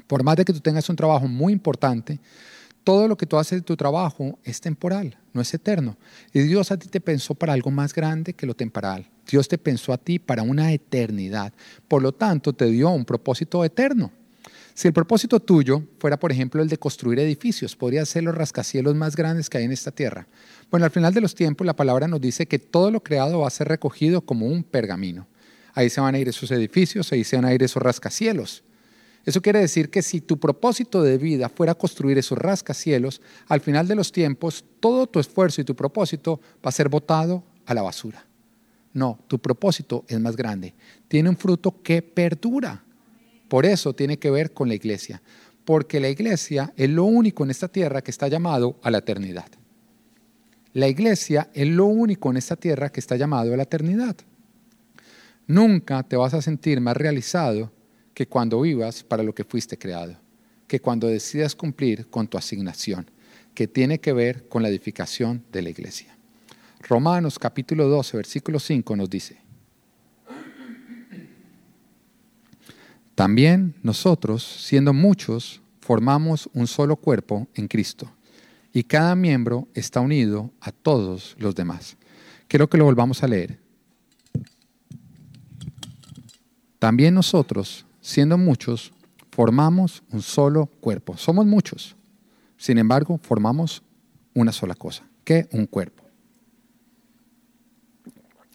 Por 0.08 0.24
más 0.24 0.36
de 0.36 0.45
que 0.45 0.54
tú 0.54 0.60
tengas 0.60 0.89
un 0.89 0.95
trabajo 0.95 1.28
muy 1.28 1.54
importante, 1.54 2.19
todo 2.84 3.08
lo 3.08 3.17
que 3.17 3.26
tú 3.26 3.38
haces 3.38 3.60
de 3.60 3.65
tu 3.65 3.78
trabajo 3.78 4.39
es 4.44 4.60
temporal, 4.60 5.17
no 5.34 5.41
es 5.41 5.54
eterno. 5.54 5.98
Y 6.34 6.41
Dios 6.41 6.72
a 6.72 6.78
ti 6.78 6.88
te 6.88 7.00
pensó 7.00 7.36
para 7.36 7.54
algo 7.54 7.72
más 7.72 7.94
grande 7.94 8.34
que 8.34 8.46
lo 8.46 8.56
temporal. 8.56 9.08
Dios 9.30 9.48
te 9.48 9.58
pensó 9.58 9.94
a 9.94 9.98
ti 9.98 10.20
para 10.20 10.44
una 10.44 10.72
eternidad. 10.72 11.54
Por 11.88 12.02
lo 12.02 12.12
tanto, 12.12 12.54
te 12.54 12.65
dio 12.65 12.89
un 12.89 13.06
propósito 13.06 13.63
eterno. 13.63 14.12
Si 14.74 14.88
el 14.88 14.94
propósito 14.94 15.39
tuyo 15.39 15.84
fuera, 16.00 16.17
por 16.17 16.32
ejemplo, 16.32 16.62
el 16.62 16.70
de 16.70 16.78
construir 16.78 17.20
edificios, 17.20 17.76
podría 17.76 18.06
ser 18.06 18.24
los 18.24 18.36
rascacielos 18.36 18.96
más 18.96 19.15
grandes 19.15 19.50
que 19.50 19.58
hay 19.58 19.65
en 19.65 19.72
esta 19.72 19.91
tierra. 19.91 20.28
Bueno, 20.70 20.86
al 20.86 20.91
final 20.91 21.13
de 21.13 21.22
los 21.22 21.36
tiempos, 21.36 21.67
la 21.67 21.76
palabra 21.76 22.08
nos 22.08 22.22
dice 22.22 22.48
que 22.48 22.58
todo 22.58 22.89
lo 22.89 23.04
creado 23.04 23.39
va 23.39 23.48
a 23.48 23.52
ser 23.52 23.67
recogido 23.67 24.22
como 24.22 24.48
un 24.48 24.63
pergamino. 24.63 25.28
Ahí 25.74 25.89
se 25.89 26.02
van 26.02 26.15
a 26.15 26.20
ir 26.20 26.30
esos 26.30 26.50
edificios, 26.52 27.12
ahí 27.12 27.24
se 27.24 27.36
van 27.36 27.46
a 27.46 27.54
ir 27.54 27.63
esos 27.63 27.82
rascacielos. 27.84 28.63
Eso 29.25 29.41
quiere 29.41 29.60
decir 29.60 29.89
que 29.89 30.01
si 30.01 30.21
tu 30.21 30.39
propósito 30.39 31.03
de 31.03 31.17
vida 31.17 31.49
fuera 31.49 31.75
construir 31.75 32.17
esos 32.17 32.38
rascacielos, 32.38 33.21
al 33.47 33.62
final 33.62 33.88
de 33.88 33.95
los 33.95 34.12
tiempos, 34.12 34.65
todo 34.79 35.07
tu 35.07 35.19
esfuerzo 35.19 35.62
y 35.62 35.63
tu 35.63 35.75
propósito 35.75 36.41
va 36.65 36.69
a 36.69 36.71
ser 36.71 36.89
botado 36.89 37.43
a 37.65 37.73
la 37.73 37.84
basura. 37.84 38.25
No, 38.93 39.19
tu 39.27 39.39
propósito 39.39 40.05
es 40.07 40.19
más 40.19 40.36
grande. 40.36 40.73
Tiene 41.07 41.29
un 41.29 41.38
fruto 41.38 41.81
que 41.81 42.01
perdura. 42.01 42.84
Por 43.47 43.65
eso 43.65 43.93
tiene 43.93 44.17
que 44.17 44.31
ver 44.31 44.53
con 44.53 44.67
la 44.67 44.75
iglesia. 44.75 45.21
Porque 45.65 45.99
la 45.99 46.10
iglesia 46.10 46.73
es 46.75 46.89
lo 46.89 47.05
único 47.05 47.43
en 47.43 47.51
esta 47.51 47.67
tierra 47.67 48.01
que 48.01 48.12
está 48.12 48.27
llamado 48.27 48.79
a 48.81 48.89
la 48.89 48.97
eternidad. 48.99 49.47
La 50.73 50.88
iglesia 50.88 51.49
es 51.53 51.67
lo 51.67 51.86
único 51.86 52.31
en 52.31 52.38
esta 52.38 52.55
tierra 52.55 52.89
que 52.89 52.99
está 52.99 53.15
llamado 53.17 53.53
a 53.53 53.57
la 53.57 53.63
eternidad. 53.63 54.15
Nunca 55.47 56.03
te 56.03 56.15
vas 56.15 56.34
a 56.34 56.41
sentir 56.41 56.81
más 56.81 56.95
realizado 56.97 57.71
que 58.13 58.28
cuando 58.28 58.62
vivas 58.62 59.04
para 59.04 59.24
lo 59.24 59.34
que 59.34 59.43
fuiste 59.43 59.78
creado, 59.78 60.15
que 60.67 60.80
cuando 60.80 61.08
decidas 61.08 61.56
cumplir 61.56 62.08
con 62.08 62.28
tu 62.28 62.38
asignación, 62.38 63.10
que 63.54 63.67
tiene 63.67 64.00
que 64.00 64.13
ver 64.13 64.47
con 64.47 64.63
la 64.63 64.69
edificación 64.69 65.43
de 65.52 65.62
la 65.62 65.69
iglesia. 65.69 66.15
Romanos 66.88 67.38
capítulo 67.38 67.88
12, 67.88 68.17
versículo 68.17 68.60
5 68.60 68.95
nos 68.95 69.10
dice, 69.10 69.38
también 73.15 73.76
nosotros, 73.84 74.43
siendo 74.43 74.93
muchos, 74.93 75.62
formamos 75.80 76.50
un 76.54 76.67
solo 76.67 76.95
cuerpo 76.95 77.47
en 77.54 77.67
Cristo, 77.67 78.12
y 78.74 78.84
cada 78.84 79.15
miembro 79.15 79.67
está 79.74 80.00
unido 80.00 80.52
a 80.62 80.71
todos 80.71 81.36
los 81.38 81.54
demás. 81.54 81.97
Quiero 82.47 82.69
que 82.69 82.78
lo 82.78 82.86
volvamos 82.86 83.21
a 83.21 83.28
leer. 83.28 83.60
También 86.80 87.13
nosotros, 87.13 87.86
siendo 88.01 88.37
muchos, 88.37 88.91
formamos 89.31 90.03
un 90.11 90.21
solo 90.21 90.65
cuerpo. 90.65 91.17
Somos 91.17 91.45
muchos. 91.45 91.95
Sin 92.57 92.77
embargo, 92.77 93.19
formamos 93.21 93.83
una 94.33 94.51
sola 94.51 94.75
cosa, 94.75 95.03
que 95.23 95.47
un 95.51 95.65
cuerpo. 95.65 96.03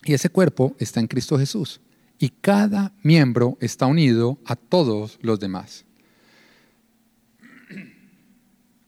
Y 0.05 0.15
ese 0.15 0.29
cuerpo 0.29 0.77
está 0.79 1.01
en 1.01 1.09
Cristo 1.09 1.39
Jesús. 1.39 1.81
Y 2.19 2.29
cada 2.29 2.93
miembro 3.03 3.59
está 3.61 3.87
unido 3.87 4.39
a 4.45 4.57
todos 4.57 5.19
los 5.21 5.41
demás. 5.41 5.85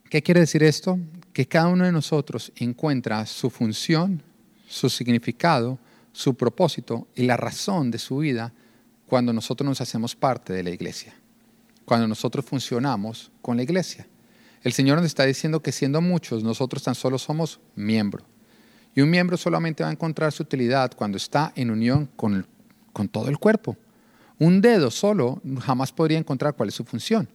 ¿Qué 0.08 0.22
quiere 0.22 0.40
decir 0.40 0.62
esto? 0.62 0.98
Que 1.32 1.46
cada 1.46 1.68
uno 1.68 1.84
de 1.84 1.92
nosotros 1.92 2.52
encuentra 2.56 3.26
su 3.26 3.50
función, 3.50 4.22
su 4.66 4.88
significado, 4.88 5.78
su 6.12 6.34
propósito 6.34 7.08
y 7.14 7.24
la 7.24 7.36
razón 7.36 7.90
de 7.90 7.98
su 7.98 8.18
vida 8.18 8.52
cuando 9.08 9.32
nosotros 9.32 9.66
nos 9.66 9.80
hacemos 9.80 10.14
parte 10.14 10.52
de 10.52 10.62
la 10.62 10.70
iglesia, 10.70 11.14
cuando 11.84 12.06
nosotros 12.06 12.44
funcionamos 12.44 13.32
con 13.42 13.56
la 13.56 13.62
iglesia. 13.62 14.06
El 14.62 14.72
Señor 14.72 14.98
nos 14.98 15.06
está 15.06 15.24
diciendo 15.24 15.60
que 15.60 15.72
siendo 15.72 16.00
muchos, 16.00 16.44
nosotros 16.44 16.82
tan 16.82 16.94
solo 16.94 17.18
somos 17.18 17.58
miembro. 17.74 18.24
Y 18.94 19.00
un 19.00 19.10
miembro 19.10 19.36
solamente 19.36 19.82
va 19.82 19.88
a 19.88 19.92
encontrar 19.92 20.32
su 20.32 20.42
utilidad 20.42 20.92
cuando 20.94 21.16
está 21.16 21.52
en 21.56 21.70
unión 21.70 22.08
con, 22.16 22.46
con 22.92 23.08
todo 23.08 23.28
el 23.28 23.38
cuerpo. 23.38 23.76
Un 24.38 24.60
dedo 24.60 24.90
solo 24.90 25.40
jamás 25.60 25.92
podría 25.92 26.18
encontrar 26.18 26.54
cuál 26.54 26.68
es 26.68 26.74
su 26.74 26.84
función. 26.84 27.28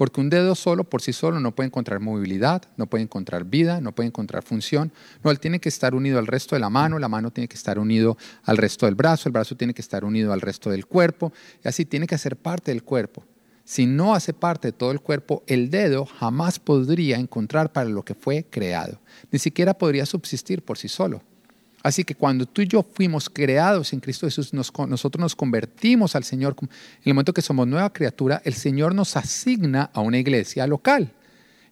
Porque 0.00 0.22
un 0.22 0.30
dedo 0.30 0.54
solo, 0.54 0.84
por 0.84 1.02
sí 1.02 1.12
solo, 1.12 1.40
no 1.40 1.54
puede 1.54 1.66
encontrar 1.66 2.00
movilidad, 2.00 2.62
no 2.78 2.86
puede 2.86 3.04
encontrar 3.04 3.44
vida, 3.44 3.82
no 3.82 3.94
puede 3.94 4.06
encontrar 4.06 4.42
función. 4.42 4.90
No, 5.22 5.30
él 5.30 5.38
tiene 5.38 5.60
que 5.60 5.68
estar 5.68 5.94
unido 5.94 6.18
al 6.18 6.26
resto 6.26 6.56
de 6.56 6.60
la 6.60 6.70
mano, 6.70 6.98
la 6.98 7.10
mano 7.10 7.30
tiene 7.30 7.48
que 7.48 7.56
estar 7.56 7.78
unido 7.78 8.16
al 8.44 8.56
resto 8.56 8.86
del 8.86 8.94
brazo, 8.94 9.28
el 9.28 9.34
brazo 9.34 9.58
tiene 9.58 9.74
que 9.74 9.82
estar 9.82 10.06
unido 10.06 10.32
al 10.32 10.40
resto 10.40 10.70
del 10.70 10.86
cuerpo, 10.86 11.34
y 11.62 11.68
así 11.68 11.84
tiene 11.84 12.06
que 12.06 12.16
ser 12.16 12.36
parte 12.36 12.70
del 12.70 12.82
cuerpo. 12.82 13.26
Si 13.62 13.84
no 13.84 14.14
hace 14.14 14.32
parte 14.32 14.68
de 14.68 14.72
todo 14.72 14.90
el 14.90 15.02
cuerpo, 15.02 15.42
el 15.46 15.68
dedo 15.68 16.06
jamás 16.06 16.58
podría 16.58 17.18
encontrar 17.18 17.70
para 17.70 17.90
lo 17.90 18.02
que 18.02 18.14
fue 18.14 18.46
creado. 18.48 18.98
Ni 19.30 19.38
siquiera 19.38 19.74
podría 19.74 20.06
subsistir 20.06 20.62
por 20.62 20.78
sí 20.78 20.88
solo. 20.88 21.20
Así 21.82 22.04
que 22.04 22.14
cuando 22.14 22.44
tú 22.46 22.60
y 22.60 22.68
yo 22.68 22.82
fuimos 22.82 23.30
creados 23.30 23.92
en 23.92 24.00
Cristo 24.00 24.26
Jesús, 24.26 24.52
nosotros 24.52 25.18
nos 25.18 25.34
convertimos 25.34 26.14
al 26.14 26.24
Señor. 26.24 26.54
En 26.60 26.68
el 27.04 27.14
momento 27.14 27.32
que 27.32 27.40
somos 27.40 27.66
nueva 27.66 27.92
criatura, 27.92 28.42
el 28.44 28.54
Señor 28.54 28.94
nos 28.94 29.16
asigna 29.16 29.90
a 29.94 30.00
una 30.00 30.18
iglesia 30.18 30.66
local, 30.66 31.12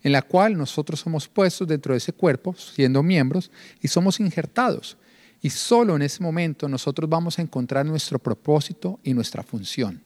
en 0.02 0.12
la 0.12 0.22
cual 0.22 0.56
nosotros 0.56 1.00
somos 1.00 1.28
puestos 1.28 1.68
dentro 1.68 1.92
de 1.92 1.98
ese 1.98 2.14
cuerpo, 2.14 2.54
siendo 2.54 3.02
miembros, 3.02 3.50
y 3.82 3.88
somos 3.88 4.18
injertados. 4.18 4.96
Y 5.42 5.50
solo 5.50 5.94
en 5.96 6.02
ese 6.02 6.22
momento 6.22 6.68
nosotros 6.68 7.08
vamos 7.08 7.38
a 7.38 7.42
encontrar 7.42 7.84
nuestro 7.84 8.18
propósito 8.18 8.98
y 9.04 9.12
nuestra 9.12 9.42
función. 9.42 10.02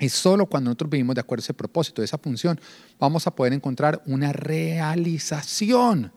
Y 0.00 0.08
solo 0.08 0.46
cuando 0.46 0.68
nosotros 0.70 0.90
vivimos 0.90 1.14
de 1.14 1.20
acuerdo 1.20 1.42
a 1.42 1.44
ese 1.44 1.54
propósito, 1.54 2.02
esa 2.02 2.18
función, 2.18 2.60
vamos 2.98 3.26
a 3.26 3.34
poder 3.34 3.52
encontrar 3.52 4.02
una 4.06 4.32
realización 4.32 6.12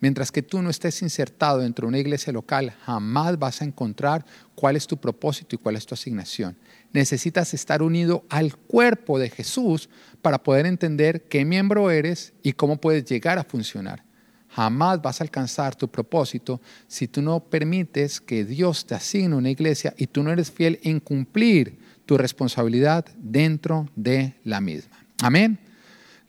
Mientras 0.00 0.30
que 0.30 0.42
tú 0.42 0.60
no 0.60 0.68
estés 0.68 1.00
insertado 1.00 1.60
dentro 1.60 1.86
de 1.86 1.88
una 1.88 1.98
iglesia 1.98 2.32
local, 2.32 2.74
jamás 2.84 3.38
vas 3.38 3.62
a 3.62 3.64
encontrar 3.64 4.26
cuál 4.54 4.76
es 4.76 4.86
tu 4.86 4.98
propósito 4.98 5.56
y 5.56 5.58
cuál 5.58 5.76
es 5.76 5.86
tu 5.86 5.94
asignación. 5.94 6.56
Necesitas 6.92 7.54
estar 7.54 7.82
unido 7.82 8.24
al 8.28 8.56
cuerpo 8.56 9.18
de 9.18 9.30
Jesús 9.30 9.88
para 10.20 10.42
poder 10.42 10.66
entender 10.66 11.24
qué 11.28 11.44
miembro 11.44 11.90
eres 11.90 12.34
y 12.42 12.52
cómo 12.52 12.78
puedes 12.78 13.06
llegar 13.06 13.38
a 13.38 13.44
funcionar. 13.44 14.04
Jamás 14.50 15.02
vas 15.02 15.20
a 15.20 15.24
alcanzar 15.24 15.74
tu 15.74 15.88
propósito 15.88 16.60
si 16.86 17.08
tú 17.08 17.20
no 17.22 17.40
permites 17.40 18.20
que 18.20 18.44
Dios 18.44 18.86
te 18.86 18.94
asigne 18.94 19.34
una 19.34 19.50
iglesia 19.50 19.94
y 19.96 20.06
tú 20.06 20.22
no 20.22 20.30
eres 20.30 20.50
fiel 20.50 20.78
en 20.82 21.00
cumplir 21.00 21.78
tu 22.06 22.16
responsabilidad 22.16 23.04
dentro 23.18 23.90
de 23.96 24.34
la 24.44 24.60
misma. 24.60 24.96
Amén. 25.22 25.58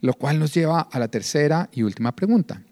Lo 0.00 0.14
cual 0.14 0.38
nos 0.38 0.52
lleva 0.54 0.80
a 0.80 0.98
la 0.98 1.08
tercera 1.08 1.68
y 1.72 1.82
última 1.82 2.14
pregunta. 2.14 2.62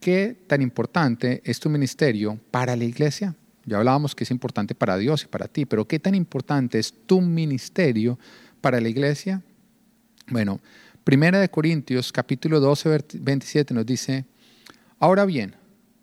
¿Qué 0.00 0.34
tan 0.46 0.62
importante 0.62 1.42
es 1.44 1.60
tu 1.60 1.68
ministerio 1.68 2.40
para 2.50 2.74
la 2.74 2.84
iglesia? 2.84 3.36
Ya 3.66 3.76
hablábamos 3.76 4.14
que 4.14 4.24
es 4.24 4.30
importante 4.30 4.74
para 4.74 4.96
Dios 4.96 5.24
y 5.24 5.26
para 5.26 5.46
ti, 5.46 5.66
pero 5.66 5.86
¿qué 5.86 5.98
tan 5.98 6.14
importante 6.14 6.78
es 6.78 6.94
tu 7.04 7.20
ministerio 7.20 8.18
para 8.62 8.80
la 8.80 8.88
iglesia? 8.88 9.42
Bueno, 10.28 10.58
Primera 11.04 11.38
de 11.38 11.50
Corintios 11.50 12.12
capítulo 12.12 12.60
12, 12.60 13.04
27 13.20 13.74
nos 13.74 13.84
dice, 13.84 14.24
ahora 14.98 15.26
bien, 15.26 15.54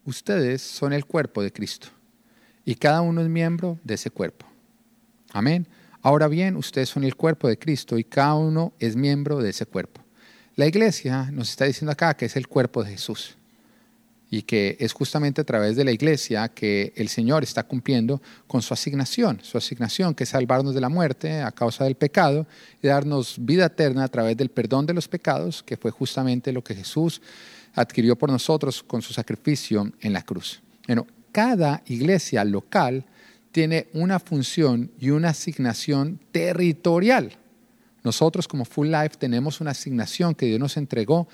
ustedes 0.06 0.62
son 0.62 0.94
el 0.94 1.06
cuerpo 1.06 1.42
de 1.42 1.52
Cristo 1.52 1.88
y 2.66 2.76
cada 2.76 3.02
uno 3.02 3.22
es 3.22 3.30
miembro 3.30 3.80
de 3.84 3.96
ese 3.96 4.12
cuerpo. 4.12 4.46
Amén. 5.34 5.68
Ahora 6.04 6.28
bien, 6.28 6.56
ustedes 6.56 6.90
son 6.90 7.04
el 7.04 7.16
cuerpo 7.16 7.48
de 7.48 7.58
Cristo 7.58 7.98
y 7.98 8.04
cada 8.04 8.36
uno 8.36 8.74
es 8.78 8.96
miembro 8.96 9.40
de 9.40 9.50
ese 9.50 9.66
cuerpo. 9.66 10.02
La 10.56 10.68
iglesia 10.68 11.32
nos 11.32 11.50
está 11.50 11.66
diciendo 11.66 11.92
acá 11.92 12.16
que 12.16 12.26
es 12.26 12.36
el 12.36 12.48
cuerpo 12.48 12.84
de 12.84 12.92
Jesús 12.92 13.38
y 14.30 14.42
que 14.42 14.76
es 14.80 14.94
justamente 14.94 15.42
a 15.42 15.44
través 15.44 15.76
de 15.76 15.86
la 15.86 15.92
iglesia 15.92 16.50
que 16.50 16.94
el 16.96 17.08
Señor 17.08 17.44
está 17.44 17.64
cumpliendo 17.64 18.22
con 18.46 18.62
su 18.62 18.74
asignación, 18.74 19.40
su 19.42 19.58
asignación 19.58 20.14
que 20.14 20.26
es 20.26 20.30
salvarnos 20.30 20.76
de 20.76 20.82
la 20.82 20.90
muerte 20.90 21.42
a 21.42 21.52
causa 21.52 21.86
del 21.86 21.96
pecado 21.96 22.46
y 22.82 22.88
darnos 22.88 23.36
vida 23.40 23.68
eterna 23.68 24.04
a 24.04 24.08
través 24.10 24.36
del 24.36 24.50
perdón 24.50 24.86
de 24.86 24.94
los 24.94 25.08
pecados, 25.08 25.64
que 25.64 25.78
fue 25.78 25.92
justamente 25.92 26.52
lo 26.52 26.64
que 26.64 26.76
Jesús 26.76 27.22
adquirió 27.74 28.18
por 28.18 28.32
nosotros 28.32 28.84
con 28.84 29.02
su 29.02 29.14
sacrificio 29.14 29.92
en 30.02 30.14
la 30.14 30.24
cruz. 30.24 30.62
Bueno, 30.88 31.08
cada 31.32 31.84
iglesia 31.86 32.44
local 32.44 33.06
tiene 33.52 33.88
una 33.94 34.20
función 34.20 34.92
y 35.00 35.10
una 35.10 35.30
asignación 35.30 36.20
territorial. 36.32 37.38
Nosotros 38.04 38.48
como 38.48 38.66
Full 38.66 38.88
Life 38.88 39.18
tenemos 39.18 39.62
una 39.62 39.72
asignación 39.72 40.36
que 40.36 40.46
Dios 40.46 40.60
nos 40.60 40.78
entregó 40.78 41.28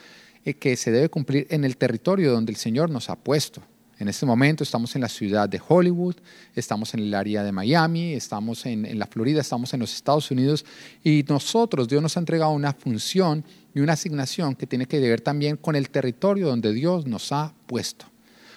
que 0.43 0.75
se 0.75 0.91
debe 0.91 1.09
cumplir 1.09 1.47
en 1.49 1.63
el 1.63 1.77
territorio 1.77 2.31
donde 2.31 2.51
el 2.51 2.57
Señor 2.57 2.89
nos 2.89 3.09
ha 3.09 3.15
puesto. 3.15 3.61
En 3.99 4.09
este 4.09 4.25
momento 4.25 4.63
estamos 4.63 4.95
en 4.95 5.01
la 5.01 5.07
ciudad 5.07 5.47
de 5.47 5.61
Hollywood, 5.65 6.15
estamos 6.55 6.93
en 6.93 7.01
el 7.01 7.13
área 7.13 7.43
de 7.43 7.51
Miami, 7.51 8.13
estamos 8.13 8.65
en, 8.65 8.85
en, 8.85 8.99
la 8.99 9.05
Florida, 9.05 9.39
estamos 9.39 9.73
en 9.73 9.79
los 9.79 9.93
Estados 9.93 10.29
Unidos 10.31 10.65
y 11.03 11.23
nosotros, 11.29 11.87
Dios 11.87 12.01
nos 12.01 12.17
ha 12.17 12.19
entregado 12.19 12.51
una 12.51 12.73
función 12.73 13.45
y 13.73 13.79
una 13.79 13.93
asignación 13.93 14.55
que 14.55 14.67
tiene 14.67 14.87
que 14.87 14.99
ver 14.99 15.21
también 15.21 15.57
con 15.57 15.75
el 15.75 15.89
territorio 15.89 16.47
donde 16.47 16.73
Dios 16.73 17.05
nos 17.05 17.31
ha 17.31 17.53
puesto. 17.65 18.05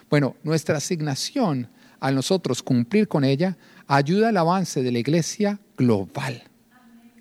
Bueno, 0.08 0.36
nuestra 0.42 0.78
asignación, 0.78 1.68
al 2.00 2.14
nosotros 2.14 2.62
cumplir 2.62 3.08
con 3.08 3.24
ella, 3.24 3.56
ayuda 3.86 4.30
al 4.30 4.36
avance 4.36 4.82
de 4.82 4.92
la 4.92 4.98
iglesia 4.98 5.58
global. 5.76 6.42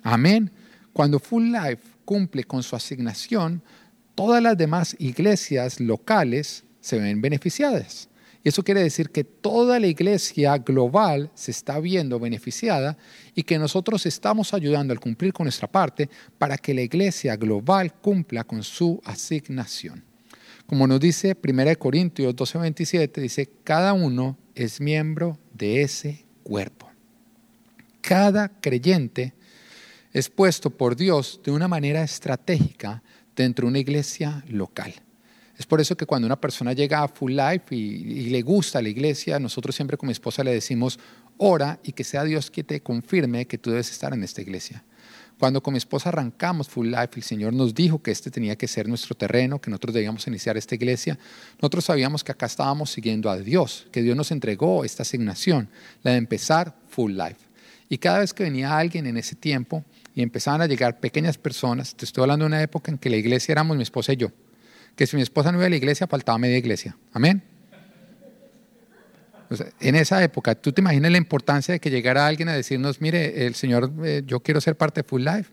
Amén. 0.02 0.50
Cuando 0.92 1.18
Full 1.18 1.52
Life 1.52 1.82
cumple 2.04 2.44
con 2.44 2.62
su 2.62 2.76
asignación, 2.76 3.62
todas 4.16 4.42
las 4.42 4.58
demás 4.58 4.96
iglesias 4.98 5.78
locales 5.78 6.64
se 6.80 6.98
ven 6.98 7.20
beneficiadas. 7.20 8.08
Y 8.42 8.48
eso 8.48 8.62
quiere 8.62 8.82
decir 8.82 9.10
que 9.10 9.24
toda 9.24 9.78
la 9.78 9.88
iglesia 9.88 10.56
global 10.58 11.30
se 11.34 11.50
está 11.50 11.78
viendo 11.80 12.18
beneficiada 12.18 12.96
y 13.34 13.42
que 13.42 13.58
nosotros 13.58 14.06
estamos 14.06 14.54
ayudando 14.54 14.92
al 14.92 15.00
cumplir 15.00 15.32
con 15.32 15.44
nuestra 15.44 15.68
parte 15.68 16.08
para 16.38 16.56
que 16.56 16.72
la 16.72 16.82
iglesia 16.82 17.36
global 17.36 17.92
cumpla 17.94 18.44
con 18.44 18.62
su 18.62 19.00
asignación. 19.04 20.02
Como 20.66 20.86
nos 20.86 21.00
dice 21.00 21.36
1 21.40 21.76
Corintios 21.78 22.34
12:27, 22.34 23.20
dice, 23.20 23.50
cada 23.64 23.92
uno 23.92 24.38
es 24.54 24.80
miembro 24.80 25.38
de 25.52 25.82
ese 25.82 26.24
cuerpo. 26.42 26.88
Cada 28.00 28.48
creyente 28.48 29.34
es 30.12 30.30
puesto 30.30 30.70
por 30.70 30.96
Dios 30.96 31.40
de 31.44 31.50
una 31.50 31.68
manera 31.68 32.02
estratégica 32.02 33.02
dentro 33.36 33.66
de 33.66 33.70
una 33.70 33.78
iglesia 33.78 34.42
local. 34.48 34.94
Es 35.58 35.64
por 35.64 35.80
eso 35.80 35.96
que 35.96 36.04
cuando 36.04 36.26
una 36.26 36.40
persona 36.40 36.72
llega 36.72 37.02
a 37.02 37.08
Full 37.08 37.32
Life 37.32 37.74
y, 37.74 38.28
le 38.28 38.42
gusta 38.42 38.82
la 38.82 38.88
iglesia, 38.88 39.38
nosotros 39.38 39.74
siempre 39.74 39.96
con 39.96 40.08
mi 40.08 40.12
esposa 40.12 40.44
le 40.44 40.52
decimos, 40.52 40.98
ora 41.38 41.78
y 41.82 41.92
que 41.92 42.04
sea 42.04 42.24
Dios 42.24 42.50
quien 42.50 42.66
te 42.66 42.80
confirme 42.82 43.46
que 43.46 43.56
tú 43.56 43.70
debes 43.70 43.90
estar 43.90 44.12
en 44.12 44.22
esta 44.22 44.42
iglesia. 44.42 44.84
Cuando 45.38 45.62
con 45.62 45.72
mi 45.72 45.78
esposa 45.78 46.08
arrancamos 46.08 46.68
Full 46.68 46.88
Life, 46.88 47.10
el 47.16 47.22
Señor 47.22 47.52
nos 47.52 47.74
dijo 47.74 48.02
que 48.02 48.10
este 48.10 48.30
tenía 48.30 48.56
que 48.56 48.68
ser 48.68 48.88
nuestro 48.88 49.14
terreno, 49.14 49.60
que 49.60 49.70
nosotros 49.70 49.94
debíamos 49.94 50.26
iniciar 50.26 50.56
esta 50.56 50.74
iglesia. 50.74 51.18
Nosotros 51.60 51.84
sabíamos 51.84 52.24
que 52.24 52.32
acá 52.32 52.46
estábamos 52.46 52.90
siguiendo 52.90 53.28
a 53.30 53.36
Dios, 53.36 53.86
que 53.92 54.02
Dios 54.02 54.16
nos 54.16 54.30
entregó 54.30 54.84
esta 54.84 55.02
asignación, 55.02 55.68
la 56.02 56.12
de 56.12 56.18
empezar 56.18 56.74
Full 56.88 57.12
Life. 57.12 57.46
Y 57.88 57.98
cada 57.98 58.20
vez 58.20 58.32
que 58.32 58.44
venía 58.44 58.76
alguien 58.76 59.06
en 59.06 59.16
ese 59.16 59.36
tiempo 59.36 59.84
y 60.16 60.22
empezaban 60.22 60.62
a 60.62 60.66
llegar 60.66 60.98
pequeñas 60.98 61.38
personas, 61.38 61.94
te 61.94 62.04
estoy 62.04 62.22
hablando 62.22 62.44
de 62.44 62.48
una 62.48 62.62
época 62.62 62.90
en 62.90 62.98
que 62.98 63.08
la 63.08 63.16
iglesia 63.16 63.52
éramos 63.52 63.76
mi 63.76 63.84
esposa 63.84 64.12
y 64.14 64.16
yo, 64.16 64.32
que 64.96 65.06
si 65.06 65.14
mi 65.14 65.22
esposa 65.22 65.52
no 65.52 65.58
iba 65.58 65.66
a 65.66 65.70
la 65.70 65.76
iglesia 65.76 66.08
faltaba 66.08 66.38
media 66.38 66.58
iglesia. 66.58 66.96
Amén 67.12 67.44
en 69.80 69.94
esa 69.94 70.22
época, 70.22 70.54
¿tú 70.54 70.72
te 70.72 70.80
imaginas 70.80 71.10
la 71.10 71.18
importancia 71.18 71.72
de 71.72 71.80
que 71.80 71.90
llegara 71.90 72.26
alguien 72.26 72.48
a 72.48 72.52
decirnos, 72.52 73.00
mire, 73.00 73.46
el 73.46 73.54
Señor, 73.54 73.92
eh, 74.04 74.22
yo 74.26 74.40
quiero 74.40 74.60
ser 74.60 74.76
parte 74.76 75.02
de 75.02 75.08
Full 75.08 75.22
Life? 75.22 75.52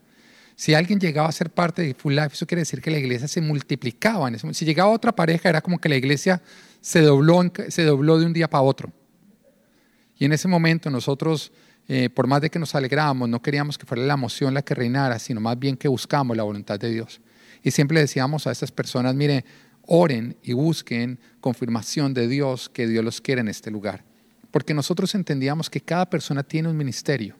Si 0.55 0.73
alguien 0.73 0.99
llegaba 0.99 1.29
a 1.29 1.31
ser 1.31 1.49
parte 1.49 1.81
de 1.81 1.93
Full 1.93 2.13
Life, 2.13 2.29
eso 2.33 2.45
quiere 2.45 2.61
decir 2.61 2.81
que 2.81 2.91
la 2.91 2.97
iglesia 2.97 3.27
se 3.27 3.41
multiplicaba. 3.41 4.29
si 4.37 4.65
llegaba 4.65 4.89
otra 4.89 5.15
pareja, 5.15 5.49
era 5.49 5.61
como 5.61 5.79
que 5.79 5.89
la 5.89 5.95
iglesia 5.95 6.41
se 6.81 7.01
dobló, 7.01 7.41
se 7.69 7.83
dobló 7.83 8.19
de 8.19 8.25
un 8.25 8.33
día 8.33 8.49
para 8.49 8.63
otro. 8.63 8.91
Y 10.17 10.25
en 10.25 10.33
ese 10.33 10.47
momento 10.47 10.89
nosotros, 10.89 11.51
eh, 11.87 12.09
por 12.09 12.27
más 12.27 12.41
de 12.41 12.49
que 12.49 12.59
nos 12.59 12.75
alegrábamos, 12.75 13.27
no 13.27 13.41
queríamos 13.41 13.77
que 13.77 13.85
fuera 13.85 14.03
la 14.03 14.13
emoción 14.13 14.53
la 14.53 14.61
que 14.61 14.73
reinara, 14.73 15.19
sino 15.19 15.41
más 15.41 15.59
bien 15.59 15.75
que 15.75 15.87
buscamos 15.87 16.37
la 16.37 16.43
voluntad 16.43 16.79
de 16.79 16.89
Dios. 16.89 17.19
Y 17.61 17.71
siempre 17.71 17.99
decíamos 17.99 18.47
a 18.47 18.51
estas 18.51 18.71
personas, 18.71 19.15
mire, 19.15 19.45
oren 19.85 20.37
y 20.43 20.53
busquen 20.53 21.19
confirmación 21.41 22.13
de 22.13 22.27
Dios 22.27 22.69
que 22.69 22.87
Dios 22.87 23.03
los 23.03 23.21
quiere 23.21 23.41
en 23.41 23.47
este 23.47 23.69
lugar. 23.69 24.03
Porque 24.51 24.73
nosotros 24.73 25.13
entendíamos 25.15 25.69
que 25.69 25.81
cada 25.81 26.09
persona 26.09 26.43
tiene 26.43 26.69
un 26.69 26.77
ministerio, 26.77 27.35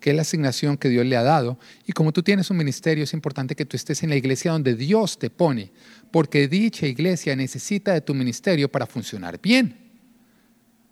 que 0.00 0.10
es 0.10 0.16
la 0.16 0.22
asignación 0.22 0.76
que 0.76 0.88
Dios 0.88 1.06
le 1.06 1.16
ha 1.16 1.22
dado. 1.22 1.58
Y 1.86 1.92
como 1.92 2.12
tú 2.12 2.22
tienes 2.22 2.50
un 2.50 2.56
ministerio, 2.56 3.04
es 3.04 3.12
importante 3.12 3.54
que 3.54 3.64
tú 3.64 3.76
estés 3.76 4.02
en 4.02 4.10
la 4.10 4.16
iglesia 4.16 4.52
donde 4.52 4.74
Dios 4.74 5.18
te 5.18 5.30
pone, 5.30 5.72
porque 6.10 6.48
dicha 6.48 6.86
iglesia 6.86 7.36
necesita 7.36 7.92
de 7.92 8.00
tu 8.00 8.14
ministerio 8.14 8.70
para 8.70 8.86
funcionar 8.86 9.40
bien. 9.40 9.76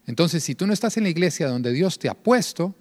Entonces, 0.06 0.42
si 0.42 0.54
tú 0.54 0.66
no 0.66 0.72
estás 0.72 0.96
en 0.96 1.04
la 1.04 1.08
iglesia 1.08 1.48
donde 1.48 1.72
Dios 1.72 1.98
te 1.98 2.08
ha 2.08 2.14
puesto, 2.14 2.74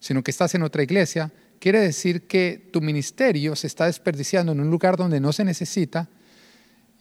sino 0.00 0.22
que 0.22 0.30
estás 0.30 0.54
en 0.54 0.62
otra 0.62 0.82
iglesia, 0.82 1.30
quiere 1.60 1.80
decir 1.80 2.26
que 2.26 2.68
tu 2.72 2.80
ministerio 2.80 3.54
se 3.54 3.68
está 3.68 3.86
desperdiciando 3.86 4.52
en 4.52 4.60
un 4.60 4.70
lugar 4.70 4.96
donde 4.96 5.20
no 5.20 5.32
se 5.32 5.44
necesita 5.44 6.08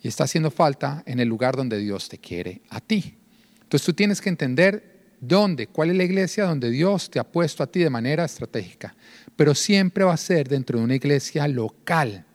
y 0.01 0.07
está 0.07 0.25
haciendo 0.25 0.51
falta 0.51 1.01
en 1.05 1.19
el 1.19 1.27
lugar 1.27 1.55
donde 1.55 1.79
Dios 1.79 2.09
te 2.09 2.19
quiere 2.19 2.61
a 2.69 2.79
ti. 2.79 3.17
Entonces 3.61 3.85
tú 3.85 3.93
tienes 3.93 4.21
que 4.21 4.29
entender 4.29 5.15
dónde, 5.19 5.67
cuál 5.67 5.89
es 5.91 5.97
la 5.97 6.03
iglesia 6.03 6.45
donde 6.45 6.69
Dios 6.69 7.09
te 7.09 7.19
ha 7.19 7.23
puesto 7.23 7.63
a 7.63 7.67
ti 7.67 7.79
de 7.79 7.89
manera 7.89 8.25
estratégica, 8.25 8.95
pero 9.35 9.55
siempre 9.55 10.03
va 10.03 10.13
a 10.13 10.17
ser 10.17 10.47
dentro 10.47 10.77
de 10.77 10.85
una 10.85 10.95
iglesia 10.95 11.47
local, 11.47 12.25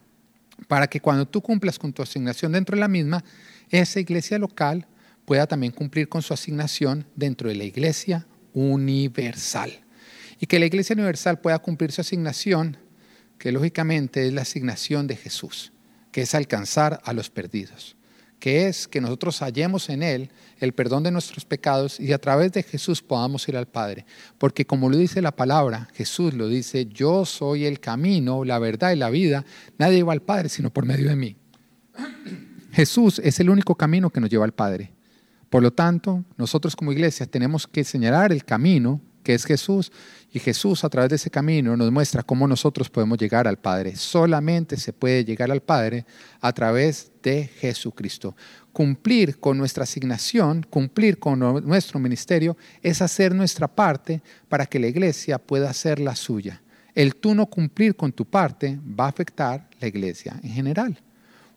para 0.69 0.87
que 0.87 1.01
cuando 1.01 1.27
tú 1.27 1.43
cumplas 1.43 1.79
con 1.79 1.93
tu 1.93 2.03
asignación 2.03 2.53
dentro 2.53 2.77
de 2.77 2.81
la 2.81 2.89
misma, 2.89 3.25
esa 3.71 4.01
iglesia 4.01 4.39
local 4.39 4.87
pueda 5.25 5.47
también 5.47 5.73
cumplir 5.73 6.09
con 6.09 6.23
su 6.23 6.33
asignación 6.33 7.07
dentro 7.17 7.49
de 7.49 7.55
la 7.55 7.65
iglesia 7.65 8.27
universal. 8.53 9.84
Y 10.45 10.47
que 10.47 10.59
la 10.59 10.67
iglesia 10.67 10.93
universal 10.93 11.41
pueda 11.41 11.59
cumplir 11.59 11.91
su 11.91 12.03
asignación, 12.03 12.77
que 13.39 13.51
lógicamente 13.51 14.27
es 14.27 14.35
la 14.35 14.43
asignación 14.43 15.07
de 15.07 15.17
Jesús 15.17 15.73
que 16.13 16.21
es 16.21 16.35
alcanzar 16.35 17.01
a 17.03 17.15
los 17.15 17.31
perdidos, 17.31 17.97
que 18.39 18.69
es 18.69 18.87
que 18.87 19.01
nosotros 19.01 19.41
hallemos 19.41 19.89
en 19.89 20.03
Él 20.03 20.31
el 20.59 20.75
perdón 20.75 21.03
de 21.03 21.11
nuestros 21.11 21.47
pecados 21.47 21.99
y 21.99 22.13
a 22.13 22.19
través 22.19 22.53
de 22.53 22.63
Jesús 22.63 23.01
podamos 23.01 23.49
ir 23.49 23.57
al 23.57 23.69
Padre. 23.69 24.05
Porque 24.37 24.67
como 24.67 24.91
lo 24.91 24.99
dice 24.99 25.23
la 25.23 25.35
palabra, 25.35 25.89
Jesús 25.95 26.35
lo 26.35 26.47
dice, 26.47 26.85
yo 26.85 27.25
soy 27.25 27.65
el 27.65 27.81
camino, 27.81 28.45
la 28.45 28.59
verdad 28.59 28.93
y 28.93 28.97
la 28.97 29.09
vida, 29.09 29.47
nadie 29.79 30.03
va 30.03 30.13
al 30.13 30.21
Padre 30.21 30.51
sino 30.51 30.71
por 30.71 30.85
medio 30.85 31.09
de 31.09 31.17
mí. 31.17 31.37
Jesús 32.71 33.19
es 33.25 33.41
el 33.41 33.49
único 33.49 33.77
camino 33.77 34.11
que 34.11 34.21
nos 34.21 34.29
lleva 34.29 34.45
al 34.45 34.53
Padre. 34.53 34.93
Por 35.49 35.63
lo 35.63 35.73
tanto, 35.73 36.23
nosotros 36.37 36.77
como 36.77 36.93
iglesia 36.93 37.25
tenemos 37.25 37.67
que 37.67 37.83
señalar 37.83 38.31
el 38.31 38.45
camino 38.45 39.01
que 39.25 39.35
es 39.35 39.45
Jesús, 39.45 39.91
y 40.35 40.41
Jesús 40.41 40.83
a 40.83 40.89
través 40.89 41.11
de 41.11 41.17
ese 41.17 41.31
camino 41.31 41.77
nos 41.77 41.93
muestra 41.93 42.25
cómo 42.25 42.49
nosotros 42.49 42.91
podemos 42.91 43.17
llegar 43.19 43.47
al 43.47 43.57
Padre. 43.57 43.95
Solamente 43.95 44.77
se 44.77 44.93
puede 44.93 45.25
llegar 45.25 45.53
al 45.53 45.63
Padre 45.63 46.05
a 46.41 46.53
través 46.53 47.13
de 47.23 47.45
Jesucristo. 47.45 48.35
Cumplir 48.73 49.39
con 49.39 49.57
nuestra 49.57 49.85
asignación, 49.85 50.67
cumplir 50.69 51.21
con 51.21 51.39
nuestro 51.39 52.01
ministerio, 52.01 52.57
es 52.83 53.01
hacer 53.01 53.33
nuestra 53.33 53.69
parte 53.69 54.23
para 54.49 54.67
que 54.67 54.81
la 54.81 54.89
iglesia 54.89 55.39
pueda 55.39 55.71
hacer 55.71 56.01
la 56.01 56.17
suya. 56.17 56.61
El 56.97 57.15
tú 57.15 57.37
no 57.37 57.47
cumplir 57.47 57.95
con 57.95 58.11
tu 58.11 58.25
parte 58.25 58.77
va 58.85 59.05
a 59.05 59.11
afectar 59.11 59.69
la 59.79 59.87
iglesia 59.87 60.41
en 60.43 60.51
general. 60.51 60.99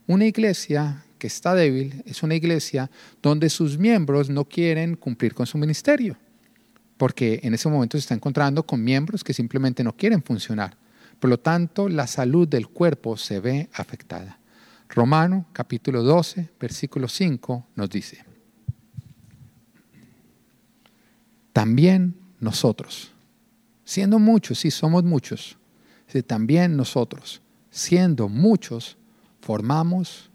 Una 0.06 0.26
iglesia 0.26 1.04
que 1.18 1.26
está 1.26 1.56
débil 1.56 2.04
es 2.06 2.22
una 2.22 2.36
iglesia 2.36 2.92
donde 3.24 3.50
sus 3.50 3.80
miembros 3.80 4.30
no 4.30 4.46
quieren 4.46 4.96
cumplir 4.96 5.34
con 5.34 5.48
su 5.48 5.58
ministerio 5.58 6.16
porque 6.98 7.40
en 7.44 7.54
ese 7.54 7.70
momento 7.70 7.98
se 7.98 8.02
está 8.02 8.16
encontrando 8.16 8.64
con 8.64 8.84
miembros 8.84 9.24
que 9.24 9.34
simplemente 9.34 9.84
no 9.84 9.96
quieren 9.96 10.24
funcionar. 10.24 10.76
Por 11.20 11.30
lo 11.30 11.40
tanto, 11.40 11.90
la 11.90 12.08
salud 12.08 12.48
del 12.48 12.68
cuerpo 12.68 13.18
se 13.18 13.40
ve 13.40 13.70
afectada. 13.74 14.40
Romano 14.90 15.46
capítulo 15.54 16.04
12, 16.04 16.50
versículo 16.60 17.08
5 17.08 17.68
nos 17.76 17.90
dice, 17.90 18.24
también 21.52 22.16
nosotros, 22.40 23.12
siendo 23.84 24.20
muchos, 24.20 24.60
sí 24.60 24.72
somos 24.72 25.04
muchos, 25.04 25.58
también 26.26 26.78
nosotros, 26.78 27.42
siendo 27.70 28.30
muchos, 28.30 28.98
formamos 29.42 30.30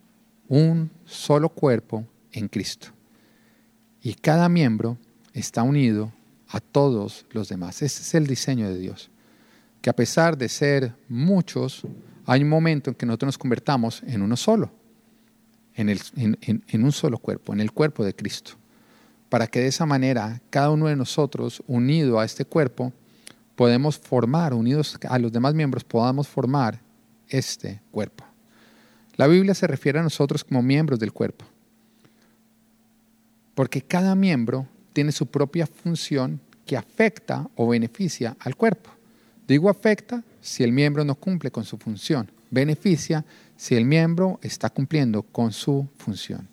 un 0.49 0.91
solo 1.05 1.49
cuerpo 1.49 2.07
en 2.33 2.49
Cristo. 2.49 2.89
Y 4.03 4.15
cada 4.15 4.49
miembro 4.49 4.99
está 5.33 5.63
unido 5.63 6.13
a 6.53 6.61
todos 6.61 7.25
los 7.31 7.49
demás. 7.49 7.83
Ese 7.83 8.03
es 8.03 8.15
el 8.15 8.27
diseño 8.27 8.69
de 8.69 8.79
Dios. 8.79 9.11
Que 9.81 9.91
a 9.91 9.97
pesar 9.97 10.37
de 10.37 10.49
ser 10.49 10.95
muchos, 11.09 11.83
hay 12.27 12.43
un 12.43 12.49
momento 12.49 12.91
en 12.91 12.95
que 12.95 13.07
nosotros 13.07 13.29
nos 13.29 13.39
convertamos 13.39 14.03
en 14.07 14.23
uno 14.23 14.37
solo, 14.37 14.71
en, 15.75 15.89
en, 15.89 16.85
un 16.85 16.93
solo 16.93 17.19
cuerpo, 17.19 17.55
en 17.55 17.61
el 17.61 17.73
cuerpo 17.73 18.05
de 18.05 18.15
Cristo. 18.15 18.53
Para 19.31 19.47
que 19.47 19.61
de 19.61 19.69
esa 19.69 19.87
manera 19.87 20.41
cada 20.51 20.71
uno 20.71 20.87
de 20.87 20.95
nosotros, 20.95 21.63
unido 21.67 22.21
a 22.21 22.25
este 22.27 22.45
cuerpo, 22.45 22.93
podemos 23.57 23.99
formar, 23.99 24.53
unidos 24.53 24.99
a 25.09 25.19
los 25.19 25.33
demás 25.33 25.55
miembros, 25.55 25.85
podamos 25.85 26.29
formar 26.29 26.81
este 27.29 27.81
cuerpo. 27.91 28.25
La 29.17 29.27
Biblia 29.27 29.55
se 29.55 29.67
refiere 29.67 29.99
a 29.99 30.03
nosotros 30.03 30.45
como 30.45 30.63
miembros 30.63 30.99
del 30.99 31.13
cuerpo. 31.13 31.47
Porque 33.55 33.83
cada 33.83 34.15
miembro 34.15 34.67
tiene 34.93 35.13
su 35.13 35.27
propia 35.27 35.67
función 35.67 36.41
que 36.67 36.77
afecta 36.77 37.49
o 37.57 37.69
beneficia 37.69 38.37
al 38.41 38.57
cuerpo. 38.57 38.91
Digo 39.47 39.69
afecta 39.69 40.23
si 40.41 40.63
el 40.63 40.73
miembro 40.73 41.05
no 41.05 41.15
cumple 41.15 41.51
con 41.51 41.65
su 41.65 41.77
función. 41.77 42.31
Beneficia 42.51 43.25
si 43.57 43.75
el 43.75 43.85
miembro 43.85 44.39
está 44.43 44.71
cumpliendo 44.71 45.23
con 45.23 45.53
su 45.53 45.89
función. 45.97 46.49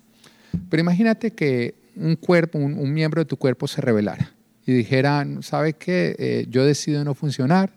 Pero 0.68 0.80
imagínate 0.80 1.32
que 1.32 1.74
un 1.96 2.16
cuerpo, 2.16 2.58
un, 2.58 2.92
miembro 2.92 3.20
de 3.20 3.26
tu 3.26 3.36
cuerpo 3.36 3.68
se 3.68 3.80
rebelara 3.80 4.32
y 4.66 4.72
dijera, 4.72 5.26
¿sabe 5.42 5.74
qué? 5.74 6.16
Eh, 6.18 6.46
yo 6.48 6.64
decido 6.64 7.04
no 7.04 7.14
funcionar, 7.14 7.72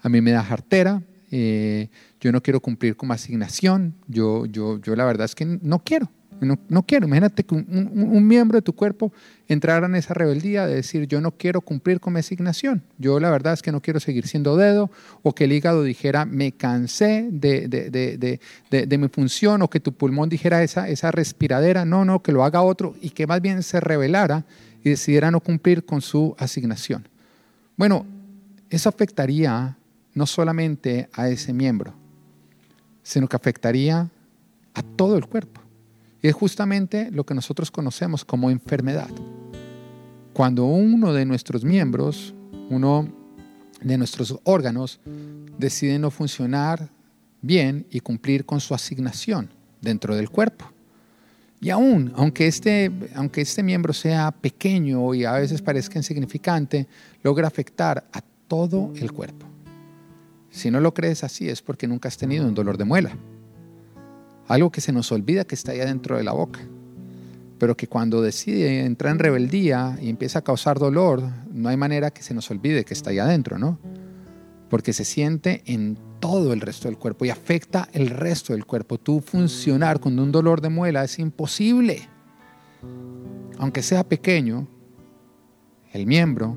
a 0.00 0.08
mí 0.08 0.20
me 0.20 0.30
da 0.30 0.42
jartera, 0.42 1.02
eh, 1.30 1.88
yo 2.20 2.32
no 2.32 2.42
quiero 2.42 2.60
cumplir 2.60 2.96
con 2.96 3.08
mi 3.08 3.14
asignación, 3.14 3.94
yo, 4.06 4.46
yo, 4.46 4.80
yo 4.80 4.96
la 4.96 5.04
verdad 5.04 5.24
es 5.24 5.34
que 5.34 5.44
no 5.44 5.80
quiero. 5.80 6.10
No, 6.40 6.82
quiero. 6.82 7.06
Imagínate 7.06 7.44
que 7.44 7.54
un, 7.54 8.26
miembro 8.26 8.56
de 8.56 8.62
tu 8.62 8.72
cuerpo 8.72 9.12
entrara 9.48 9.86
en 9.86 9.94
esa 9.94 10.14
rebeldía 10.14 10.66
de 10.66 10.76
decir, 10.76 11.06
yo 11.06 11.20
no 11.20 11.32
quiero 11.32 11.60
cumplir 11.60 12.00
con 12.00 12.12
mi 12.12 12.20
asignación. 12.20 12.82
Yo 12.98 13.20
la 13.20 13.30
verdad 13.30 13.52
es 13.52 13.62
que 13.62 13.72
no 13.72 13.80
quiero 13.80 14.00
seguir 14.00 14.26
siendo 14.26 14.56
dedo. 14.56 14.90
O 15.22 15.34
que 15.34 15.44
el 15.44 15.52
hígado 15.52 15.82
dijera, 15.82 16.24
me 16.24 16.52
cansé 16.52 17.28
de, 17.30 17.68
de, 17.68 18.98
mi 18.98 19.08
función. 19.08 19.62
O 19.62 19.68
que 19.68 19.80
tu 19.80 19.92
pulmón 19.92 20.28
dijera 20.28 20.62
esa, 20.62 20.88
esa 20.88 21.10
respiradera. 21.10 21.84
No, 21.84 22.04
no, 22.04 22.22
que 22.22 22.32
lo 22.32 22.44
haga 22.44 22.62
otro. 22.62 22.94
Y 23.00 23.10
que 23.10 23.26
más 23.26 23.40
bien 23.40 23.62
se 23.62 23.80
rebelara 23.80 24.44
y 24.82 24.90
decidiera 24.90 25.30
no 25.30 25.40
cumplir 25.40 25.84
con 25.84 26.00
su 26.00 26.34
asignación. 26.38 27.06
Bueno, 27.76 28.06
eso 28.70 28.88
afectaría 28.88 29.76
no 30.14 30.26
solamente 30.26 31.08
a 31.12 31.28
ese 31.28 31.52
miembro, 31.52 31.94
sino 33.02 33.28
que 33.28 33.36
afectaría 33.36 34.08
a 34.74 34.82
todo 34.82 35.16
el 35.16 35.26
cuerpo. 35.26 35.59
Y 36.22 36.28
es 36.28 36.34
justamente 36.34 37.10
lo 37.10 37.24
que 37.24 37.34
nosotros 37.34 37.70
conocemos 37.70 38.24
como 38.24 38.50
enfermedad. 38.50 39.10
Cuando 40.32 40.66
uno 40.66 41.12
de 41.12 41.24
nuestros 41.24 41.64
miembros, 41.64 42.34
uno 42.68 43.08
de 43.80 43.96
nuestros 43.96 44.38
órganos, 44.44 45.00
decide 45.58 45.98
no 45.98 46.10
funcionar 46.10 46.90
bien 47.42 47.86
y 47.90 48.00
cumplir 48.00 48.44
con 48.44 48.60
su 48.60 48.74
asignación 48.74 49.50
dentro 49.80 50.14
del 50.14 50.28
cuerpo. 50.28 50.70
Y 51.62 51.70
aún, 51.70 52.12
aunque 52.16 52.46
este, 52.46 52.90
aunque 53.14 53.42
este 53.42 53.62
miembro 53.62 53.92
sea 53.92 54.30
pequeño 54.30 55.14
y 55.14 55.24
a 55.24 55.32
veces 55.32 55.60
parezca 55.60 55.98
insignificante, 55.98 56.86
logra 57.22 57.46
afectar 57.46 58.08
a 58.12 58.22
todo 58.48 58.92
el 58.96 59.12
cuerpo. 59.12 59.46
Si 60.50 60.70
no 60.70 60.80
lo 60.80 60.92
crees 60.94 61.22
así 61.22 61.48
es 61.48 61.62
porque 61.62 61.86
nunca 61.86 62.08
has 62.08 62.16
tenido 62.16 62.46
un 62.46 62.54
dolor 62.54 62.76
de 62.76 62.84
muela 62.84 63.16
algo 64.50 64.70
que 64.70 64.80
se 64.80 64.92
nos 64.92 65.12
olvida 65.12 65.44
que 65.44 65.54
está 65.54 65.70
ahí 65.70 65.78
dentro 65.78 66.16
de 66.16 66.24
la 66.24 66.32
boca, 66.32 66.58
pero 67.58 67.76
que 67.76 67.86
cuando 67.86 68.20
decide 68.20 68.84
entrar 68.84 69.12
en 69.12 69.20
rebeldía 69.20 69.96
y 70.02 70.08
empieza 70.08 70.40
a 70.40 70.42
causar 70.42 70.80
dolor, 70.80 71.22
no 71.52 71.68
hay 71.68 71.76
manera 71.76 72.10
que 72.10 72.24
se 72.24 72.34
nos 72.34 72.50
olvide 72.50 72.84
que 72.84 72.92
está 72.92 73.10
ahí 73.10 73.20
adentro, 73.20 73.58
¿no? 73.58 73.78
Porque 74.68 74.92
se 74.92 75.04
siente 75.04 75.62
en 75.66 75.96
todo 76.18 76.52
el 76.52 76.60
resto 76.60 76.88
del 76.88 76.98
cuerpo 76.98 77.24
y 77.24 77.30
afecta 77.30 77.88
el 77.92 78.10
resto 78.10 78.52
del 78.52 78.66
cuerpo. 78.66 78.98
Tú 78.98 79.20
funcionar 79.20 80.00
con 80.00 80.18
un 80.18 80.32
dolor 80.32 80.60
de 80.60 80.68
muela 80.68 81.04
es 81.04 81.20
imposible. 81.20 82.08
Aunque 83.58 83.82
sea 83.82 84.02
pequeño, 84.02 84.66
el 85.92 86.06
miembro, 86.06 86.56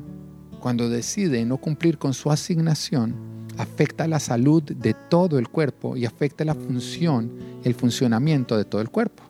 cuando 0.59 0.89
decide 0.89 1.45
no 1.45 1.57
cumplir 1.57 1.99
con 1.99 2.15
su 2.15 2.31
asignación, 2.31 3.32
afecta 3.57 4.07
la 4.07 4.19
salud 4.19 4.63
de 4.63 4.93
todo 4.93 5.37
el 5.37 5.49
cuerpo 5.49 5.95
y 5.95 6.05
afecta 6.05 6.43
la 6.43 6.55
función, 6.55 7.31
el 7.63 7.75
funcionamiento 7.75 8.57
de 8.57 8.65
todo 8.65 8.81
el 8.81 8.89
cuerpo. 8.89 9.23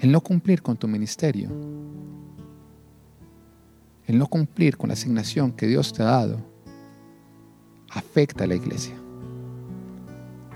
El 0.00 0.12
no 0.12 0.20
cumplir 0.20 0.60
con 0.62 0.76
tu 0.76 0.86
ministerio, 0.86 1.48
el 4.06 4.18
no 4.18 4.26
cumplir 4.26 4.76
con 4.76 4.88
la 4.88 4.94
asignación 4.94 5.52
que 5.52 5.66
Dios 5.66 5.92
te 5.92 6.02
ha 6.02 6.06
dado, 6.06 6.38
afecta 7.90 8.44
a 8.44 8.46
la 8.46 8.54
iglesia. 8.54 8.94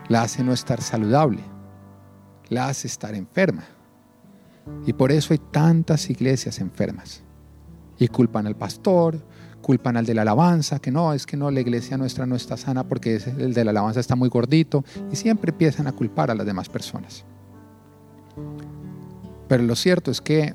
La 0.08 0.22
hace 0.22 0.42
no 0.44 0.52
estar 0.52 0.82
saludable, 0.82 1.42
la 2.48 2.68
hace 2.68 2.86
estar 2.88 3.14
enferma. 3.14 3.64
Y 4.86 4.92
por 4.92 5.12
eso 5.12 5.32
hay 5.32 5.38
tantas 5.38 6.10
iglesias 6.10 6.58
enfermas. 6.60 7.22
Y 7.98 8.08
culpan 8.08 8.46
al 8.46 8.54
pastor, 8.54 9.18
culpan 9.68 9.98
al 9.98 10.06
de 10.06 10.14
la 10.14 10.22
alabanza, 10.22 10.78
que 10.78 10.90
no, 10.90 11.12
es 11.12 11.26
que 11.26 11.36
no, 11.36 11.50
la 11.50 11.60
iglesia 11.60 11.98
nuestra 11.98 12.24
no 12.24 12.36
está 12.36 12.56
sana 12.56 12.88
porque 12.88 13.16
el 13.16 13.52
de 13.52 13.64
la 13.66 13.70
alabanza 13.72 14.00
está 14.00 14.16
muy 14.16 14.30
gordito, 14.30 14.82
y 15.12 15.16
siempre 15.16 15.50
empiezan 15.50 15.86
a 15.86 15.92
culpar 15.92 16.30
a 16.30 16.34
las 16.34 16.46
demás 16.46 16.70
personas. 16.70 17.26
Pero 19.46 19.62
lo 19.64 19.76
cierto 19.76 20.10
es 20.10 20.22
que 20.22 20.54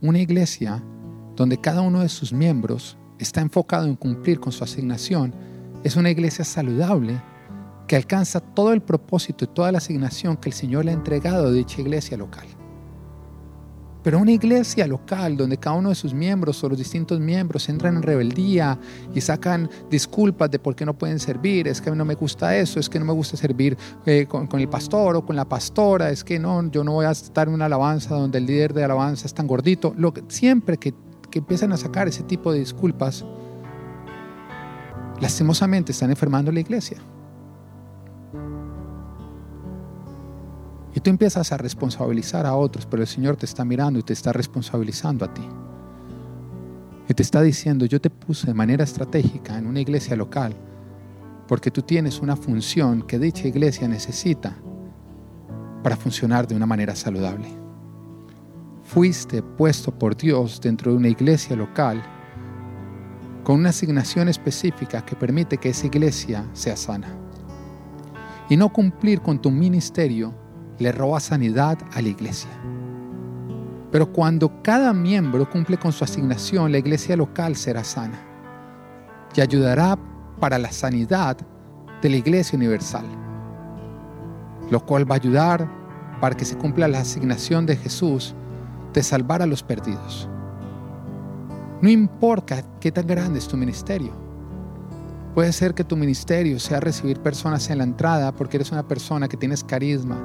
una 0.00 0.18
iglesia 0.18 0.82
donde 1.36 1.60
cada 1.60 1.80
uno 1.80 2.00
de 2.00 2.08
sus 2.08 2.32
miembros 2.32 2.98
está 3.20 3.40
enfocado 3.40 3.86
en 3.86 3.94
cumplir 3.94 4.40
con 4.40 4.50
su 4.50 4.64
asignación, 4.64 5.32
es 5.84 5.94
una 5.94 6.10
iglesia 6.10 6.44
saludable 6.44 7.22
que 7.86 7.94
alcanza 7.94 8.40
todo 8.40 8.72
el 8.72 8.82
propósito 8.82 9.44
y 9.44 9.48
toda 9.54 9.70
la 9.70 9.78
asignación 9.78 10.36
que 10.36 10.48
el 10.48 10.54
Señor 10.54 10.86
le 10.86 10.90
ha 10.90 10.94
entregado 10.94 11.46
a 11.46 11.52
dicha 11.52 11.80
iglesia 11.80 12.16
local. 12.16 12.48
Pero 14.02 14.18
una 14.18 14.32
iglesia 14.32 14.86
local 14.86 15.36
donde 15.36 15.58
cada 15.58 15.76
uno 15.76 15.90
de 15.90 15.94
sus 15.94 16.14
miembros 16.14 16.62
o 16.64 16.68
los 16.68 16.78
distintos 16.78 17.20
miembros 17.20 17.68
entran 17.68 17.96
en 17.96 18.02
rebeldía 18.02 18.78
y 19.14 19.20
sacan 19.20 19.68
disculpas 19.90 20.50
de 20.50 20.58
por 20.58 20.74
qué 20.74 20.86
no 20.86 20.96
pueden 20.96 21.18
servir, 21.18 21.68
es 21.68 21.80
que 21.80 21.90
no 21.90 22.04
me 22.04 22.14
gusta 22.14 22.56
eso, 22.56 22.80
es 22.80 22.88
que 22.88 22.98
no 22.98 23.04
me 23.04 23.12
gusta 23.12 23.36
servir 23.36 23.76
eh, 24.06 24.26
con, 24.26 24.48
el 24.58 24.68
pastor 24.68 25.16
o 25.16 25.26
con 25.26 25.36
la 25.36 25.44
pastora, 25.44 26.10
es 26.10 26.24
que 26.24 26.38
no, 26.38 26.70
yo 26.70 26.82
no 26.82 26.92
voy 26.92 27.06
a 27.06 27.10
estar 27.10 27.48
en 27.48 27.54
una 27.54 27.66
alabanza 27.66 28.14
donde 28.14 28.38
el 28.38 28.46
líder 28.46 28.72
de 28.72 28.84
alabanza 28.84 29.26
es 29.26 29.34
tan 29.34 29.46
gordito. 29.46 29.94
Lo 29.96 30.14
siempre 30.28 30.78
que, 30.78 30.94
que 31.30 31.40
empiezan 31.40 31.72
a 31.72 31.76
sacar 31.76 32.08
ese 32.08 32.22
tipo 32.22 32.52
de 32.52 32.60
disculpas, 32.60 33.24
lastimosamente 35.20 35.92
están 35.92 36.10
enfermando 36.10 36.50
la 36.50 36.60
iglesia. 36.60 36.98
Tú 41.02 41.08
empiezas 41.08 41.50
a 41.50 41.56
responsabilizar 41.56 42.44
a 42.44 42.54
otros, 42.54 42.84
pero 42.84 43.02
el 43.02 43.08
Señor 43.08 43.36
te 43.36 43.46
está 43.46 43.64
mirando 43.64 43.98
y 43.98 44.02
te 44.02 44.12
está 44.12 44.32
responsabilizando 44.32 45.24
a 45.24 45.32
ti. 45.32 45.46
Y 47.08 47.14
te 47.14 47.22
está 47.22 47.40
diciendo, 47.40 47.86
yo 47.86 48.00
te 48.00 48.10
puse 48.10 48.46
de 48.46 48.54
manera 48.54 48.84
estratégica 48.84 49.56
en 49.56 49.66
una 49.66 49.80
iglesia 49.80 50.14
local, 50.14 50.54
porque 51.48 51.70
tú 51.70 51.82
tienes 51.82 52.20
una 52.20 52.36
función 52.36 53.02
que 53.02 53.18
dicha 53.18 53.48
iglesia 53.48 53.88
necesita 53.88 54.56
para 55.82 55.96
funcionar 55.96 56.46
de 56.46 56.54
una 56.54 56.66
manera 56.66 56.94
saludable. 56.94 57.48
Fuiste 58.84 59.42
puesto 59.42 59.96
por 59.98 60.16
Dios 60.16 60.60
dentro 60.60 60.92
de 60.92 60.98
una 60.98 61.08
iglesia 61.08 61.56
local 61.56 62.02
con 63.42 63.58
una 63.58 63.70
asignación 63.70 64.28
específica 64.28 65.04
que 65.04 65.16
permite 65.16 65.56
que 65.56 65.70
esa 65.70 65.86
iglesia 65.86 66.46
sea 66.52 66.76
sana. 66.76 67.08
Y 68.50 68.56
no 68.56 68.70
cumplir 68.70 69.22
con 69.22 69.40
tu 69.40 69.50
ministerio 69.50 70.34
le 70.80 70.90
roba 70.90 71.20
sanidad 71.20 71.78
a 71.92 72.02
la 72.02 72.08
iglesia. 72.08 72.50
Pero 73.92 74.12
cuando 74.12 74.62
cada 74.62 74.92
miembro 74.92 75.48
cumple 75.48 75.76
con 75.76 75.92
su 75.92 76.02
asignación, 76.02 76.72
la 76.72 76.78
iglesia 76.78 77.16
local 77.16 77.54
será 77.54 77.84
sana 77.84 78.18
y 79.36 79.40
ayudará 79.40 79.96
para 80.40 80.58
la 80.58 80.72
sanidad 80.72 81.36
de 82.00 82.08
la 82.08 82.16
iglesia 82.16 82.56
universal, 82.56 83.04
lo 84.70 84.84
cual 84.84 85.08
va 85.08 85.16
a 85.16 85.18
ayudar 85.18 85.70
para 86.20 86.36
que 86.36 86.44
se 86.44 86.56
cumpla 86.56 86.88
la 86.88 87.00
asignación 87.00 87.66
de 87.66 87.76
Jesús 87.76 88.34
de 88.92 89.02
salvar 89.02 89.42
a 89.42 89.46
los 89.46 89.62
perdidos. 89.62 90.28
No 91.82 91.88
importa 91.88 92.62
qué 92.80 92.92
tan 92.92 93.06
grande 93.06 93.38
es 93.38 93.48
tu 93.48 93.56
ministerio. 93.56 94.12
Puede 95.34 95.52
ser 95.52 95.74
que 95.74 95.84
tu 95.84 95.96
ministerio 95.96 96.58
sea 96.58 96.80
recibir 96.80 97.20
personas 97.20 97.70
en 97.70 97.78
la 97.78 97.84
entrada 97.84 98.32
porque 98.32 98.56
eres 98.56 98.72
una 98.72 98.86
persona 98.86 99.28
que 99.28 99.36
tienes 99.36 99.62
carisma, 99.62 100.18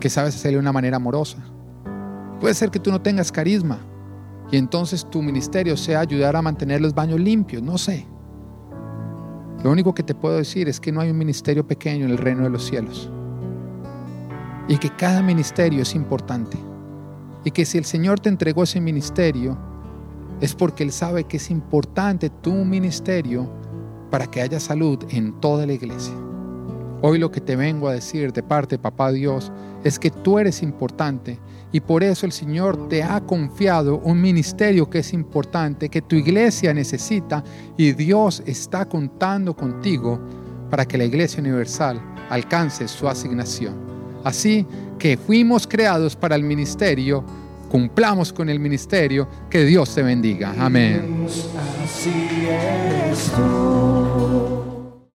que 0.00 0.10
sabes 0.10 0.34
hacerle 0.34 0.56
de 0.56 0.60
una 0.60 0.72
manera 0.72 0.96
amorosa. 0.96 1.38
Puede 2.40 2.54
ser 2.54 2.70
que 2.70 2.78
tú 2.78 2.90
no 2.90 3.00
tengas 3.00 3.32
carisma 3.32 3.78
y 4.50 4.56
entonces 4.56 5.08
tu 5.08 5.22
ministerio 5.22 5.76
sea 5.76 6.00
ayudar 6.00 6.36
a 6.36 6.42
mantener 6.42 6.80
los 6.80 6.94
baños 6.94 7.18
limpios, 7.18 7.62
no 7.62 7.78
sé. 7.78 8.06
Lo 9.64 9.70
único 9.70 9.94
que 9.94 10.02
te 10.02 10.14
puedo 10.14 10.36
decir 10.36 10.68
es 10.68 10.78
que 10.78 10.92
no 10.92 11.00
hay 11.00 11.10
un 11.10 11.18
ministerio 11.18 11.66
pequeño 11.66 12.04
en 12.04 12.12
el 12.12 12.18
reino 12.18 12.44
de 12.44 12.50
los 12.50 12.64
cielos. 12.64 13.10
Y 14.68 14.78
que 14.78 14.90
cada 14.90 15.22
ministerio 15.22 15.82
es 15.82 15.94
importante. 15.94 16.58
Y 17.44 17.50
que 17.50 17.64
si 17.64 17.78
el 17.78 17.84
Señor 17.84 18.20
te 18.20 18.28
entregó 18.28 18.64
ese 18.64 18.80
ministerio, 18.80 19.56
es 20.40 20.54
porque 20.54 20.82
Él 20.82 20.92
sabe 20.92 21.24
que 21.24 21.38
es 21.38 21.50
importante 21.50 22.30
tu 22.30 22.52
ministerio 22.52 23.50
para 24.10 24.26
que 24.26 24.42
haya 24.42 24.60
salud 24.60 24.98
en 25.08 25.40
toda 25.40 25.66
la 25.66 25.72
iglesia. 25.72 26.14
Hoy 27.02 27.18
lo 27.18 27.30
que 27.30 27.40
te 27.40 27.56
vengo 27.56 27.88
a 27.88 27.92
decir 27.92 28.32
de 28.32 28.42
parte 28.42 28.76
de 28.76 28.82
Papá 28.82 29.12
Dios 29.12 29.52
es 29.84 29.98
que 29.98 30.10
tú 30.10 30.38
eres 30.38 30.62
importante 30.62 31.38
y 31.72 31.80
por 31.80 32.02
eso 32.02 32.24
el 32.24 32.32
Señor 32.32 32.88
te 32.88 33.02
ha 33.02 33.20
confiado 33.20 33.98
un 33.98 34.20
ministerio 34.20 34.88
que 34.88 35.00
es 35.00 35.12
importante, 35.12 35.90
que 35.90 36.00
tu 36.00 36.16
iglesia 36.16 36.72
necesita 36.72 37.44
y 37.76 37.92
Dios 37.92 38.42
está 38.46 38.86
contando 38.86 39.54
contigo 39.54 40.18
para 40.70 40.86
que 40.86 40.96
la 40.96 41.04
iglesia 41.04 41.40
universal 41.40 42.00
alcance 42.30 42.88
su 42.88 43.06
asignación. 43.08 43.74
Así 44.24 44.66
que 44.98 45.16
fuimos 45.16 45.66
creados 45.66 46.16
para 46.16 46.34
el 46.34 46.42
ministerio, 46.42 47.22
cumplamos 47.70 48.32
con 48.32 48.48
el 48.48 48.58
ministerio, 48.58 49.28
que 49.50 49.64
Dios 49.64 49.94
te 49.94 50.02
bendiga. 50.02 50.54
Amén. 50.58 51.26
Así 51.84 52.10